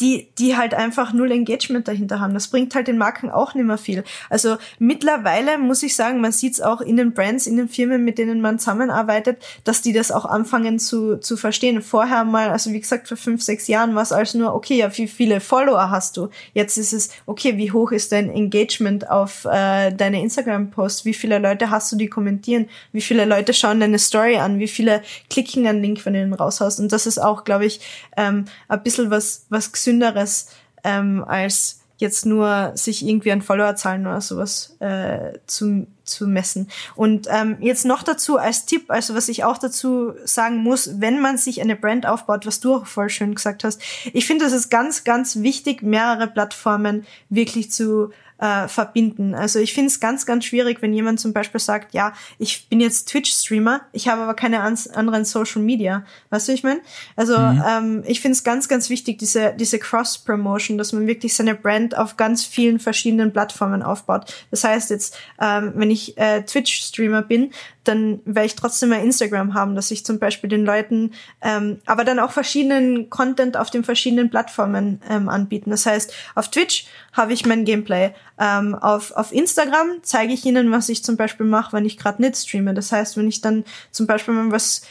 [0.00, 2.34] die, die halt einfach null Engagement dahinter haben.
[2.34, 4.02] Das bringt halt den Marken auch nicht mehr viel.
[4.28, 8.04] Also mittlerweile muss ich sagen, man sieht es auch in den Brands, in den Firmen,
[8.04, 11.80] mit denen man zusammenarbeitet, dass die das auch anfangen zu, zu verstehen.
[11.80, 14.96] Vorher mal, also wie gesagt, vor fünf, sechs Jahren war es also nur, okay, ja,
[14.96, 16.28] wie viele Follower hast du?
[16.54, 21.04] Jetzt ist es, okay, wie hoch ist dein Engagement auf äh, deine Instagram-Posts?
[21.04, 22.66] Wie viele Leute hast du, die kommentieren?
[22.90, 24.58] Wie viele Leute schauen deine Story an?
[24.58, 26.80] Wie viele klicken einen Link, wenn du den raushaust?
[26.80, 27.80] Und das ist auch, glaube ich,
[28.16, 30.48] ähm, ein bisschen was, was Gesünderes
[30.82, 36.68] ähm, als jetzt nur sich irgendwie an Followerzahlen oder sowas äh, zu, zu messen.
[36.96, 41.20] Und ähm, jetzt noch dazu als Tipp, also was ich auch dazu sagen muss, wenn
[41.20, 43.80] man sich eine Brand aufbaut, was du auch voll schön gesagt hast,
[44.12, 48.10] ich finde, es ist ganz, ganz wichtig, mehrere Plattformen wirklich zu
[48.44, 49.34] äh, verbinden.
[49.34, 52.78] Also ich finde es ganz, ganz schwierig, wenn jemand zum Beispiel sagt, ja, ich bin
[52.78, 56.04] jetzt Twitch-Streamer, ich habe aber keine anderen Social Media.
[56.28, 56.80] Weißt du, ich meine?
[57.16, 57.62] Also mhm.
[57.66, 61.96] ähm, ich finde es ganz, ganz wichtig, diese, diese Cross-Promotion, dass man wirklich seine Brand
[61.96, 64.30] auf ganz vielen verschiedenen Plattformen aufbaut.
[64.50, 67.50] Das heißt jetzt, ähm, wenn ich äh, Twitch-Streamer bin,
[67.84, 71.12] dann werde ich trotzdem mal Instagram haben, dass ich zum Beispiel den Leuten,
[71.42, 75.70] ähm, aber dann auch verschiedenen Content auf den verschiedenen Plattformen ähm, anbieten.
[75.70, 78.10] Das heißt, auf Twitch habe ich mein Gameplay.
[78.40, 82.20] Ähm, auf, auf Instagram zeige ich ihnen, was ich zum Beispiel mache, wenn ich gerade
[82.20, 82.74] nicht streame.
[82.74, 84.82] Das heißt, wenn ich dann zum Beispiel mal was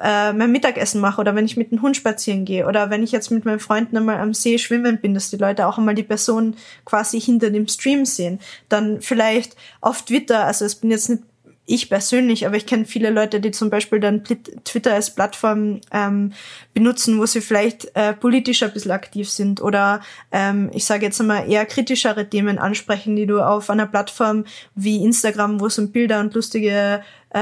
[0.00, 3.10] äh, mein Mittagessen mache oder wenn ich mit dem Hund spazieren gehe oder wenn ich
[3.10, 6.04] jetzt mit meinen Freunden einmal am See schwimmen bin, dass die Leute auch einmal die
[6.04, 8.38] Person quasi hinter dem Stream sehen.
[8.68, 11.22] Dann vielleicht auf Twitter, also es bin jetzt nicht
[11.64, 16.32] ich persönlich, aber ich kenne viele Leute, die zum Beispiel dann Twitter als Plattform ähm,
[16.74, 20.00] benutzen, wo sie vielleicht äh, politisch ein bisschen aktiv sind oder
[20.32, 24.44] ähm, ich sage jetzt einmal eher kritischere Themen ansprechen, die du auf einer Plattform
[24.74, 27.38] wie Instagram, wo es um Bilder und lustige äh,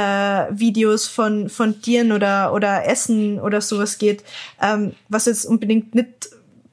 [0.51, 4.23] Videos von von Tieren oder oder Essen oder sowas geht,
[4.61, 6.29] ähm, was jetzt unbedingt nicht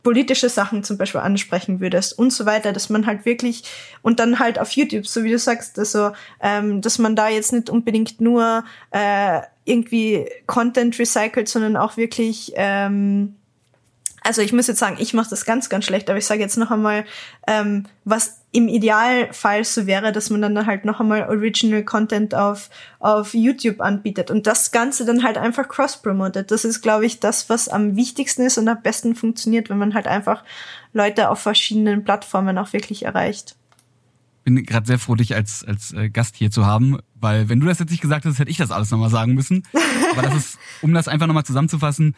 [0.08, 3.64] politische Sachen zum Beispiel ansprechen würdest und so weiter, dass man halt wirklich
[4.04, 7.52] und dann halt auf YouTube, so wie du sagst, also ähm, dass man da jetzt
[7.52, 13.36] nicht unbedingt nur äh, irgendwie Content recycelt, sondern auch wirklich ähm,
[14.22, 16.56] also ich muss jetzt sagen, ich mache das ganz, ganz schlecht, aber ich sage jetzt
[16.56, 17.04] noch einmal,
[17.46, 22.72] ähm, was im Idealfall so wäre, dass man dann halt noch einmal Original Content auf,
[22.98, 26.50] auf YouTube anbietet und das Ganze dann halt einfach cross-promotet.
[26.50, 29.94] Das ist, glaube ich, das, was am wichtigsten ist und am besten funktioniert, wenn man
[29.94, 30.44] halt einfach
[30.92, 33.56] Leute auf verschiedenen Plattformen auch wirklich erreicht.
[34.44, 37.68] Bin gerade sehr froh, dich als, als äh, Gast hier zu haben, weil wenn du
[37.68, 39.68] das jetzt nicht gesagt hast, hätte ich das alles nochmal sagen müssen.
[40.14, 42.16] Aber das ist, um das einfach nochmal zusammenzufassen,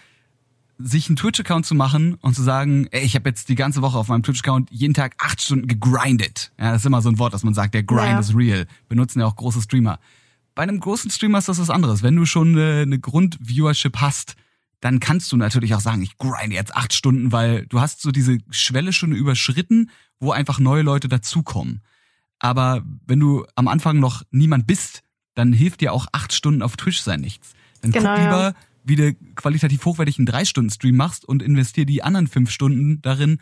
[0.82, 3.98] sich einen Twitch-Account zu machen und zu sagen, ey, ich habe jetzt die ganze Woche
[3.98, 6.54] auf meinem Twitch-Account jeden Tag acht Stunden gegrindet.
[6.58, 8.20] Ja, das ist immer so ein Wort, das man sagt, der Grind ja.
[8.20, 8.66] is real.
[8.88, 10.00] Benutzen ja auch große Streamer.
[10.56, 12.02] Bei einem großen Streamer ist das was anderes.
[12.02, 14.36] Wenn du schon eine, eine Grund-Viewership hast,
[14.80, 18.12] dann kannst du natürlich auch sagen, ich grinde jetzt acht Stunden, weil du hast so
[18.12, 19.90] diese Schwelle schon überschritten,
[20.22, 21.82] wo einfach neue Leute dazukommen.
[22.40, 25.04] Aber wenn du am Anfang noch niemand bist,
[25.36, 27.52] dann hilft dir auch acht Stunden auf Twitch sein nichts.
[27.82, 28.54] Dann genau, guck lieber, ja
[28.90, 33.40] wie du qualitativ hochwertig einen 3-Stunden-Stream machst und investier die anderen 5 Stunden darin.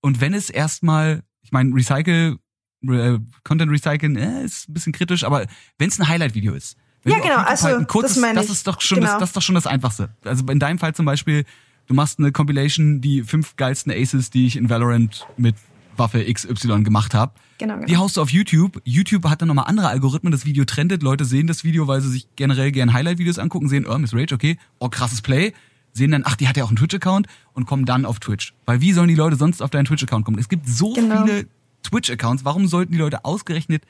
[0.00, 2.38] Und wenn es erstmal, ich meine, Recycle,
[2.88, 5.46] äh, Content Recycling äh, ist ein bisschen kritisch, aber
[5.78, 8.80] wenn es ein Highlight-Video ist, wenn ja, genau, also halt kurzes, das, das ist doch
[8.80, 9.12] schon genau.
[9.12, 10.14] das, das ist doch schon das Einfachste.
[10.24, 11.44] Also in deinem Fall zum Beispiel,
[11.86, 15.54] du machst eine Compilation, die fünf geilsten Aces, die ich in Valorant mit
[15.96, 17.32] Waffe XY gemacht habe.
[17.58, 17.86] Genau, genau.
[17.86, 18.80] Die haust du auf YouTube.
[18.84, 20.30] YouTube hat dann nochmal andere Algorithmen.
[20.30, 21.02] Das Video trendet.
[21.02, 24.34] Leute sehen das Video, weil sie sich generell gern Highlight-Videos angucken, sehen, oh, Miss Rage,
[24.34, 25.52] okay, oh, krasses Play.
[25.92, 28.54] Sehen dann, ach, die hat ja auch einen Twitch-Account und kommen dann auf Twitch.
[28.64, 30.38] Weil wie sollen die Leute sonst auf deinen Twitch-Account kommen?
[30.38, 31.24] Es gibt so genau.
[31.24, 31.46] viele
[31.82, 32.44] Twitch-Accounts.
[32.44, 33.84] Warum sollten die Leute ausgerechnet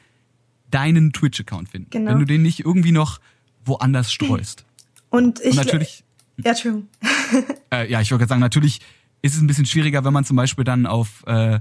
[0.70, 1.90] deinen Twitch-Account finden?
[1.90, 2.12] Genau.
[2.12, 3.20] Wenn du den nicht irgendwie noch
[3.64, 4.64] woanders streust.
[5.10, 5.50] Und ich.
[5.50, 6.04] Und natürlich.
[6.38, 6.88] Ja, Entschuldigung.
[7.72, 8.80] äh, ja, ich wollte sagen, natürlich
[9.22, 11.60] ist es ein bisschen schwieriger, wenn man zum Beispiel dann auf äh,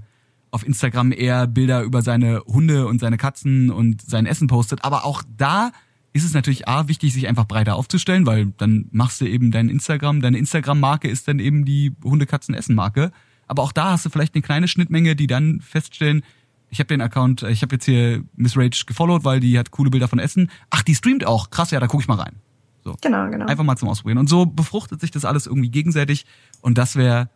[0.51, 4.83] auf Instagram eher Bilder über seine Hunde und seine Katzen und sein Essen postet.
[4.83, 5.71] Aber auch da
[6.11, 9.69] ist es natürlich A, wichtig, sich einfach breiter aufzustellen, weil dann machst du eben dein
[9.69, 13.11] Instagram, deine Instagram-Marke ist dann eben die Hunde-Katzen-Essen-Marke.
[13.47, 16.23] Aber auch da hast du vielleicht eine kleine Schnittmenge, die dann feststellen,
[16.71, 19.89] ich habe den Account, ich habe jetzt hier Miss Rage gefollowt, weil die hat coole
[19.89, 20.51] Bilder von Essen.
[20.69, 21.49] Ach, die streamt auch.
[21.49, 22.35] Krass, ja, da guck ich mal rein.
[22.83, 22.95] So.
[23.01, 23.45] Genau, genau.
[23.47, 24.19] Einfach mal zum Ausprobieren.
[24.19, 26.25] Und so befruchtet sich das alles irgendwie gegenseitig.
[26.61, 27.29] Und das wäre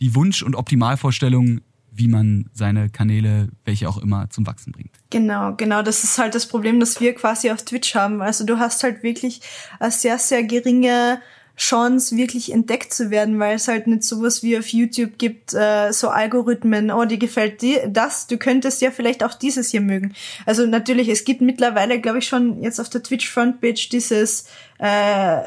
[0.00, 1.60] die Wunsch- und Optimalvorstellung
[1.98, 4.92] wie man seine Kanäle, welche auch immer, zum Wachsen bringt.
[5.10, 5.82] Genau, genau.
[5.82, 8.22] Das ist halt das Problem, das wir quasi auf Twitch haben.
[8.22, 9.40] Also du hast halt wirklich
[9.80, 11.20] eine sehr, sehr geringe
[11.58, 15.92] Chance, wirklich entdeckt zu werden, weil es halt nicht sowas wie auf YouTube gibt, äh,
[15.92, 20.14] so Algorithmen, oh, dir gefällt dir das, du könntest ja vielleicht auch dieses hier mögen.
[20.46, 24.44] Also natürlich, es gibt mittlerweile, glaube ich, schon jetzt auf der Twitch Frontpage dieses
[24.78, 25.40] äh,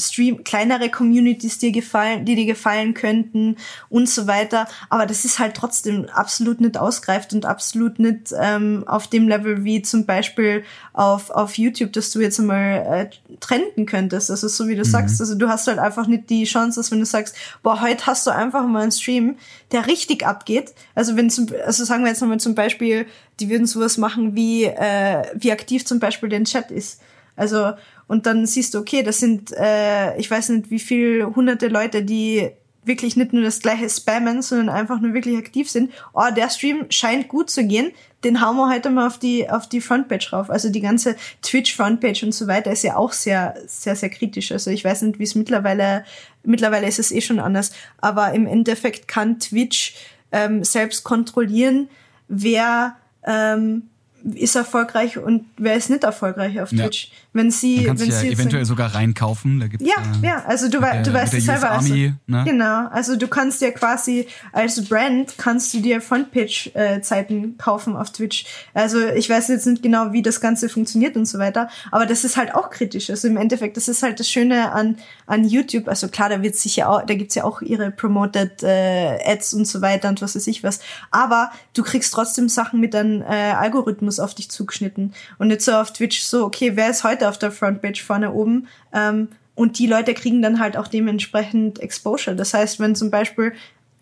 [0.00, 3.56] Stream, kleinere Communities dir gefallen, die dir gefallen könnten
[3.88, 4.66] und so weiter.
[4.88, 9.64] Aber das ist halt trotzdem absolut nicht ausgreift und absolut nicht ähm, auf dem Level
[9.64, 14.30] wie zum Beispiel auf, auf YouTube, dass du jetzt einmal äh, trenden könntest.
[14.30, 14.90] Also so wie du mhm.
[14.90, 18.06] sagst, also du hast halt einfach nicht die Chance, dass wenn du sagst, boah, heute
[18.06, 19.36] hast du einfach mal einen Stream,
[19.72, 20.72] der richtig abgeht.
[20.94, 23.06] Also wenn zum, also sagen wir jetzt nochmal zum Beispiel,
[23.38, 27.00] die würden sowas machen wie, äh, wie aktiv zum Beispiel den Chat ist.
[27.36, 27.72] Also
[28.06, 32.02] und dann siehst du, okay, das sind, äh, ich weiß nicht, wie viel hunderte Leute,
[32.02, 32.50] die
[32.84, 35.92] wirklich nicht nur das gleiche spammen, sondern einfach nur wirklich aktiv sind.
[36.12, 37.92] Oh, der Stream scheint gut zu gehen.
[38.24, 40.50] Den hauen wir heute mal auf die, auf die Frontpage rauf.
[40.50, 44.50] Also die ganze Twitch-Frontpage und so weiter ist ja auch sehr, sehr, sehr kritisch.
[44.50, 46.04] Also ich weiß nicht, wie es mittlerweile,
[46.42, 47.70] mittlerweile ist es eh schon anders.
[47.98, 49.94] Aber im Endeffekt kann Twitch
[50.32, 51.88] ähm, selbst kontrollieren,
[52.28, 53.89] wer ähm,
[54.34, 57.08] ist erfolgreich und wer ist nicht erfolgreich auf Twitch.
[57.08, 57.14] Ja.
[57.32, 59.60] Wenn sie, Man wenn ja sie eventuell sogar reinkaufen.
[59.60, 61.70] Da gibt's ja, ja, ja, also du, der, du weißt es selber.
[61.70, 62.44] Army, also, ne?
[62.44, 68.46] Genau, also du kannst ja quasi als Brand kannst du dir Frontpage-Zeiten kaufen auf Twitch.
[68.74, 72.24] Also ich weiß jetzt nicht genau, wie das Ganze funktioniert und so weiter, aber das
[72.24, 73.10] ist halt auch kritisch.
[73.10, 75.86] Also im Endeffekt, das ist halt das Schöne an an YouTube.
[75.86, 79.64] Also klar, da wird sicher auch, da gibt's ja auch ihre promoted äh, Ads und
[79.66, 80.80] so weiter und was weiß ich was.
[81.12, 85.72] Aber du kriegst trotzdem Sachen mit einem äh, Algorithmus auf dich zugeschnitten und nicht so
[85.72, 88.66] auf Twitch so, okay, wer ist heute auf der Frontpage vorne oben?
[88.92, 92.34] Ähm, und die Leute kriegen dann halt auch dementsprechend Exposure.
[92.34, 93.52] Das heißt, wenn zum Beispiel,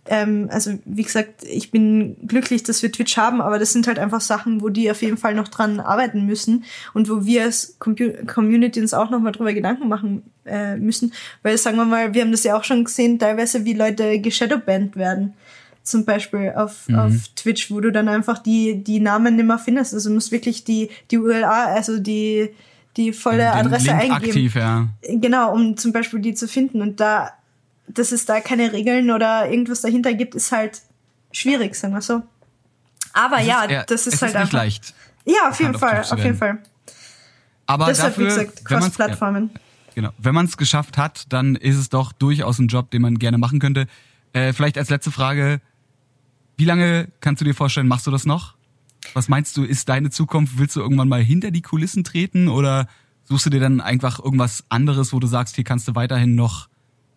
[0.07, 3.99] ähm, also wie gesagt, ich bin glücklich, dass wir Twitch haben, aber das sind halt
[3.99, 6.64] einfach Sachen, wo die auf jeden Fall noch dran arbeiten müssen
[6.95, 11.12] und wo wir als Compu Community uns auch nochmal drüber Gedanken machen äh, müssen.
[11.43, 14.97] Weil sagen wir mal, wir haben das ja auch schon gesehen, teilweise wie Leute geshadowbanned
[14.97, 15.35] werden
[15.83, 16.99] zum Beispiel auf, Mhm.
[16.99, 19.95] auf Twitch, wo du dann einfach die, die Namen nicht mehr findest.
[19.95, 22.51] Also du musst wirklich die, die URA, also die,
[22.97, 24.14] die volle Den Adresse Link eingeben.
[24.30, 24.89] aktiv, ja.
[25.03, 26.82] Genau, um zum Beispiel die zu finden.
[26.82, 27.30] Und da,
[27.86, 30.80] dass es da keine Regeln oder irgendwas dahinter gibt, ist halt
[31.32, 32.22] schwierig, sagen wir so.
[33.12, 34.59] Aber Es ja, eher- das ist es halt ist nicht einfach.
[34.59, 34.95] leicht.
[35.24, 36.36] Ja, auf jeden auf Fall, auf jeden.
[36.36, 36.59] Fall.
[37.66, 39.51] Aber Deshalb, dafür, wie gesagt, Cross-Plattformen.
[39.53, 39.61] Ja,
[39.95, 40.11] genau.
[40.18, 43.36] Wenn man es geschafft hat, dann ist es doch durchaus ein Job, den man gerne
[43.39, 43.86] machen könnte.
[44.32, 45.61] Äh, vielleicht als letzte Frage,
[46.57, 48.55] wie lange kannst du dir vorstellen, machst du das noch?
[49.15, 50.59] Was meinst du, ist deine Zukunft?
[50.59, 52.87] Willst du irgendwann mal hinter die Kulissen treten oder
[53.25, 56.69] suchst du dir dann einfach irgendwas anderes, wo du sagst, hier kannst du weiterhin noch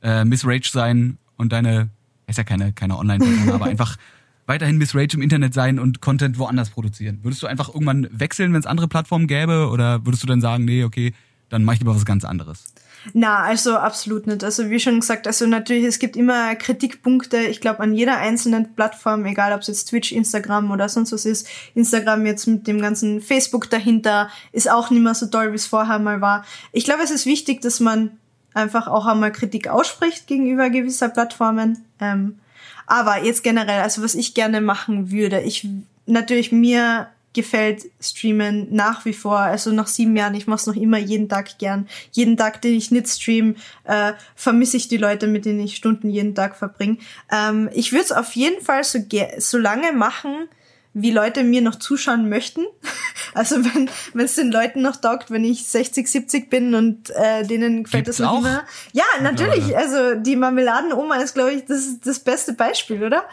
[0.02, 1.89] äh, Miss Rage sein und deine,
[2.28, 3.98] ist ja keine, keine Online-Person, aber einfach
[4.46, 7.20] weiterhin Miss Rage im Internet sein und Content woanders produzieren?
[7.24, 10.66] Würdest du einfach irgendwann wechseln, wenn es andere Plattformen gäbe oder würdest du dann sagen,
[10.66, 11.14] nee, okay,
[11.50, 12.74] dann mach ich lieber was ganz anderes?
[13.14, 14.43] Na, also absolut nicht.
[14.43, 18.76] Also wie schon gesagt, also natürlich, es gibt immer Kritikpunkte, ich glaube, an jeder einzelnen
[18.76, 21.47] Plattform, egal ob es jetzt Twitch, Instagram oder sonst was ist.
[21.74, 25.66] Instagram jetzt mit dem ganzen Facebook dahinter ist auch nicht mehr so toll, wie es
[25.66, 26.45] vorher mal war.
[26.72, 28.12] Ich glaube, es ist wichtig, dass man
[28.54, 31.86] einfach auch einmal Kritik ausspricht gegenüber gewisser Plattformen.
[31.99, 32.39] Ähm,
[32.86, 35.68] aber jetzt generell, also was ich gerne machen würde, ich
[36.06, 39.39] natürlich mir gefällt Streamen nach wie vor.
[39.39, 41.88] Also nach sieben Jahren, ich mache es noch immer jeden Tag gern.
[42.11, 43.55] Jeden Tag, den ich nicht stream,
[43.86, 46.97] äh, vermisse ich die Leute, mit denen ich Stunden jeden Tag verbringe.
[47.32, 48.99] Ähm, ich würde es auf jeden Fall so,
[49.38, 50.49] so lange machen,
[50.93, 52.61] wie Leute mir noch zuschauen möchten.
[53.34, 57.43] Also wenn wenn es den Leuten noch taugt, wenn ich 60, 70 bin und äh,
[57.45, 58.39] denen gefällt Gibt's das noch auch?
[58.39, 58.65] immer.
[58.91, 59.77] Ja, natürlich.
[59.77, 63.23] Also die Marmeladenoma ist, glaube ich, das, das beste Beispiel, oder?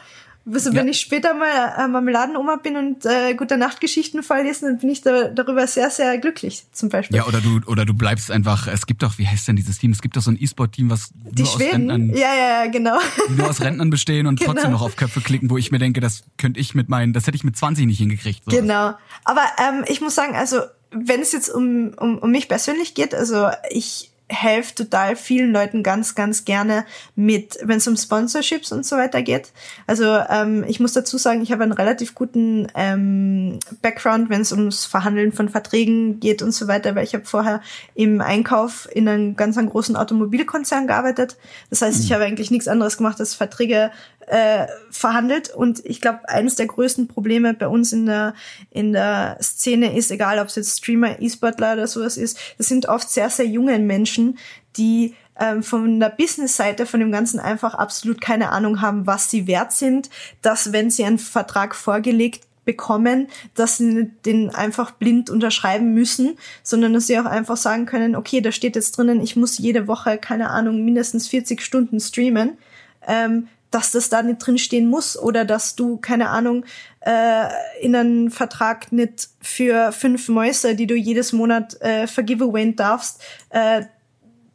[0.52, 0.90] Also wenn Ja.
[0.92, 5.28] ich später mal äh, Marmeladenoma bin und äh, gute Nachtgeschichten vorlesen, dann bin ich da,
[5.28, 7.16] darüber sehr, sehr glücklich, zum Beispiel.
[7.16, 9.90] Ja, oder du, oder du bleibst einfach, es gibt doch, wie heißt denn dieses Team?
[9.92, 11.90] Es gibt doch so ein E-Sport-Team, was die nur aus Schweden.
[11.90, 12.98] Rentnern, Ja, ja, ja, genau.
[13.36, 14.52] nur aus Rentnern bestehen und Genau.
[14.52, 17.26] trotzdem noch auf Köpfe klicken, wo ich mir denke, das könnte ich mit meinen, das
[17.26, 18.42] hätte ich mit 20 nicht hingekriegt.
[18.46, 18.50] So.
[18.56, 18.94] Genau.
[19.24, 23.14] Aber ähm, ich muss sagen, also wenn es jetzt um, um, um mich persönlich geht,
[23.14, 26.84] also ich helfe total vielen Leuten ganz, ganz gerne
[27.16, 29.52] mit, wenn es um Sponsorships und so weiter geht.
[29.86, 34.52] Also ähm, ich muss dazu sagen, ich habe einen relativ guten ähm, Background, wenn es
[34.52, 37.62] ums Verhandeln von Verträgen geht und so weiter, weil ich habe vorher
[37.94, 41.36] im Einkauf in einem ganz einem großen Automobilkonzern gearbeitet.
[41.70, 43.90] Das heißt, ich habe eigentlich nichts anderes gemacht als Verträge
[44.28, 48.34] äh, verhandelt und ich glaube, eines der größten Probleme bei uns in der
[48.70, 52.88] in der Szene ist, egal ob es jetzt Streamer, E-Sportler oder sowas ist, das sind
[52.88, 54.38] oft sehr sehr junge Menschen,
[54.76, 59.46] die ähm, von der Business-Seite von dem Ganzen einfach absolut keine Ahnung haben, was sie
[59.46, 60.10] wert sind,
[60.42, 66.92] dass wenn sie einen Vertrag vorgelegt bekommen, dass sie den einfach blind unterschreiben müssen, sondern
[66.92, 70.18] dass sie auch einfach sagen können, okay, da steht jetzt drinnen, ich muss jede Woche,
[70.18, 72.58] keine Ahnung, mindestens 40 Stunden streamen.
[73.06, 76.64] Ähm, dass das da nicht drin stehen muss oder dass du, keine Ahnung,
[77.00, 77.48] äh,
[77.80, 83.82] in einen Vertrag nicht für fünf Mäuse, die du jedes Monat äh, vergiveawayen darfst, äh,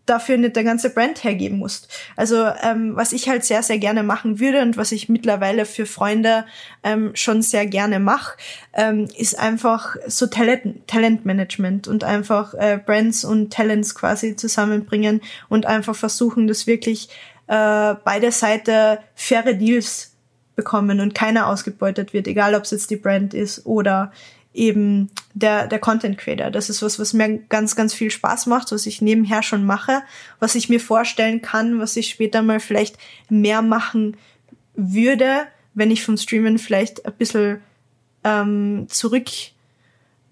[0.06, 1.88] dafür nicht der ganze Brand hergeben musst.
[2.16, 5.86] Also ähm, was ich halt sehr, sehr gerne machen würde und was ich mittlerweile für
[5.86, 6.46] Freunde
[6.84, 8.38] ähm, schon sehr gerne mache,
[8.74, 15.66] ähm, ist einfach so Talent, Talentmanagement und einfach äh, Brands und Talents quasi zusammenbringen und
[15.66, 17.10] einfach versuchen, dass wirklich
[17.48, 20.16] äh, beide Seiten faire Deals
[20.56, 24.12] bekommen und keiner ausgebeutet wird, egal ob es jetzt die Brand ist oder
[24.54, 26.52] eben der, der Content Creator.
[26.52, 30.04] Das ist was, was mir ganz, ganz viel Spaß macht, was ich nebenher schon mache,
[30.40, 32.98] was ich mir vorstellen kann, was ich später mal vielleicht
[33.30, 34.16] mehr machen
[34.76, 37.62] würde, wenn ich vom Streamen vielleicht ein bisschen
[38.24, 38.86] ähm,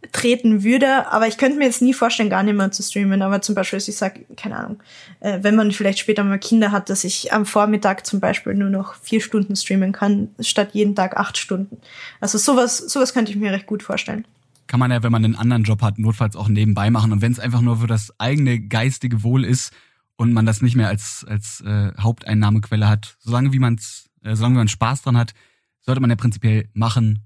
[0.01, 1.07] zurücktreten würde.
[1.11, 3.21] Aber ich könnte mir jetzt nie vorstellen, gar nicht mehr zu streamen.
[3.21, 4.79] Aber zum Beispiel, ich sage, keine Ahnung,
[5.19, 8.69] äh, wenn man vielleicht später mal Kinder hat, dass ich am Vormittag zum Beispiel nur
[8.69, 11.77] noch vier Stunden streamen kann, statt jeden Tag acht Stunden.
[12.19, 14.25] Also sowas, sowas könnte ich mir recht gut vorstellen.
[14.67, 17.11] kann man ja, wenn man einen anderen Job hat, notfalls auch nebenbei machen.
[17.11, 19.73] Und wenn es einfach nur für das eigene geistige Wohl ist
[20.15, 24.55] und man das nicht mehr als, als äh, Haupteinnahmequelle hat, solange wie man's, äh, solange
[24.55, 25.33] man Spaß dran hat,
[25.81, 27.19] sollte man ja prinzipiell machen,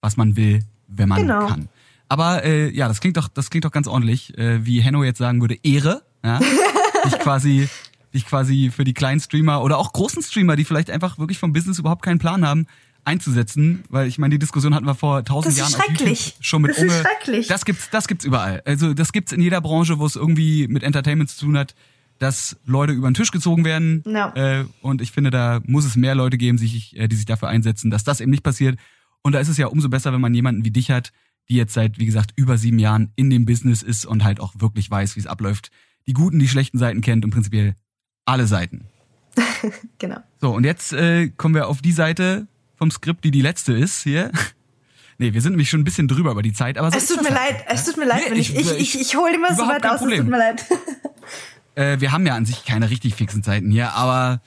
[0.00, 1.46] was man will, wenn man Genau.
[1.46, 1.68] kann.
[2.10, 5.18] Aber äh, ja, das klingt doch, das klingt doch ganz ordentlich, äh, wie Henno jetzt
[5.18, 6.38] sagen würde, Ehre, ja,
[7.06, 7.68] dich quasi,
[8.12, 11.52] dich quasi für die kleinen Streamer oder auch großen Streamer, die vielleicht einfach wirklich vom
[11.52, 12.66] Business überhaupt keinen Plan haben,
[13.04, 16.36] einzusetzen, weil ich meine, die Diskussion hatten wir vor tausend Das Jahren ist schrecklich.
[16.40, 17.00] schon mit Das ist Unge.
[17.02, 17.46] schrecklich.
[17.46, 18.60] Das gibt's, das gibt's überall.
[18.66, 21.74] Also das gibt's in jeder Branche, wo es irgendwie mit Entertainment zu tun hat,
[22.18, 24.02] dass Leute über den Tisch gezogen werden.
[24.06, 24.34] Ja.
[24.34, 27.48] Äh, und ich finde, da muss es mehr Leute geben, sich, äh, die sich dafür
[27.48, 28.78] einsetzen, dass das eben nicht passiert.
[29.22, 31.12] Und da ist es ja umso besser, wenn man jemanden wie dich hat,
[31.50, 34.54] die jetzt seit, wie gesagt, über sieben Jahren in dem Business ist und halt auch
[34.58, 35.70] wirklich weiß, wie es abläuft.
[36.06, 37.74] Die guten, die schlechten Seiten kennt und prinzipiell
[38.24, 38.86] alle Seiten.
[39.98, 40.16] Genau.
[40.40, 42.46] So, und jetzt äh, kommen wir auf die Seite
[42.76, 44.30] vom Skript, die die letzte ist hier.
[45.22, 47.20] Nee, wir sind nämlich schon ein bisschen drüber über die Zeit, aber so Es tut
[47.22, 47.58] mir halt.
[47.58, 49.84] leid, es tut mir leid, Nee, wenn ich, ich- ich, ich, hole immer so weit
[49.84, 50.20] aus, es Problem.
[50.22, 50.64] tut mir leid.
[51.74, 54.40] Äh, wir haben ja an sich keine richtig fixen Zeiten hier, aber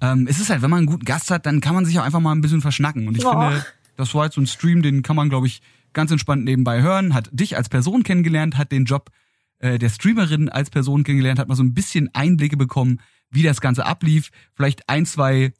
[0.00, 2.04] ähm, es ist halt, wenn man einen guten Gast hat, dann kann man sich auch
[2.04, 3.06] einfach mal ein bisschen verschnacken.
[3.08, 3.30] Und ich Oh.
[3.32, 6.82] finde, das war jetzt so ein Stream, den kann man, glaube ich, ganz entspannt nebenbei
[6.82, 9.10] hören, hat dich als Person kennengelernt, hat den Job
[9.58, 13.60] äh, der Streamerin als Person kennengelernt, hat mal so ein bisschen Einblicke bekommen, wie das
[13.60, 14.30] Ganze ablief.
[14.54, 15.52] Vielleicht ein, zwei,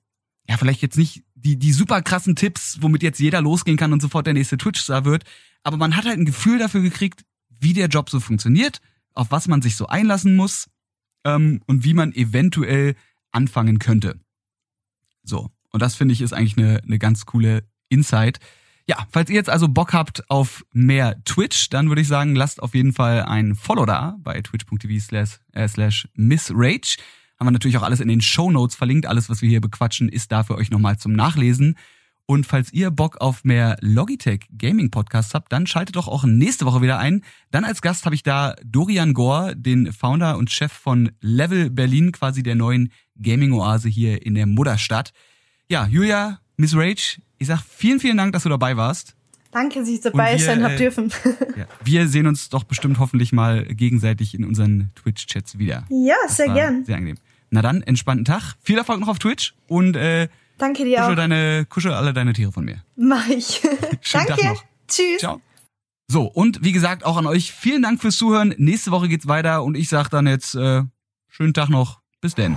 [0.49, 4.03] ja, vielleicht jetzt nicht die, die super krassen Tipps, womit jetzt jeder losgehen kann und
[4.03, 5.24] sofort der nächste Twitch-Star wird.
[5.62, 8.81] Aber man hat halt ein Gefühl dafür gekriegt, wie der Job so funktioniert,
[9.14, 10.68] auf was man sich so einlassen muss
[11.24, 12.95] ähm, und wie man eventuell
[13.33, 14.18] anfangen könnte.
[15.22, 18.39] So, und das finde ich ist eigentlich eine, eine ganz coole Insight.
[18.91, 22.61] Ja, falls ihr jetzt also Bock habt auf mehr Twitch, dann würde ich sagen, lasst
[22.61, 26.97] auf jeden Fall ein Follow da bei twitch.tv slash, äh, slash missrage.
[27.38, 29.07] Haben wir natürlich auch alles in den Show Notes verlinkt.
[29.07, 31.76] Alles, was wir hier bequatschen, ist da für euch nochmal zum Nachlesen.
[32.26, 36.66] Und falls ihr Bock auf mehr Logitech Gaming Podcasts habt, dann schaltet doch auch nächste
[36.66, 37.22] Woche wieder ein.
[37.53, 42.11] Dann als Gast habe ich da Dorian Gore, den Founder und Chef von Level Berlin,
[42.11, 42.91] quasi der neuen
[43.22, 45.12] Gaming-Oase hier in der Mutterstadt.
[45.68, 49.17] Ja, Julia, Miss Rage, ich sag vielen, vielen Dank, dass du dabei warst.
[49.51, 51.11] Danke, dass ich dabei wir, sein hab äh, dürfen.
[51.57, 51.67] Ja.
[51.83, 55.87] Wir sehen uns doch bestimmt hoffentlich mal gegenseitig in unseren Twitch-Chats wieder.
[55.89, 56.85] Ja, Das sehr gern.
[56.85, 57.17] Sehr angenehm.
[57.49, 58.57] Na dann, entspannten Tag.
[58.63, 61.17] Viel Erfolg noch auf Twitch und äh, Danke dir kuschel, auch.
[61.17, 62.85] deine, kuschel alle deine Tiere von mir.
[62.95, 63.63] Mach ich.
[64.03, 64.45] Schönen Tag Danke.
[64.47, 64.65] noch.
[64.87, 65.19] Tschüss.
[65.19, 65.41] Ciao.
[66.09, 68.55] So, und wie gesagt, auch an euch vielen Dank fürs Zuhören.
[68.59, 70.83] Nächste Woche geht's weiter und ich sag dann jetzt äh,
[71.29, 72.01] schönen Tag noch.
[72.21, 72.57] Bis denn.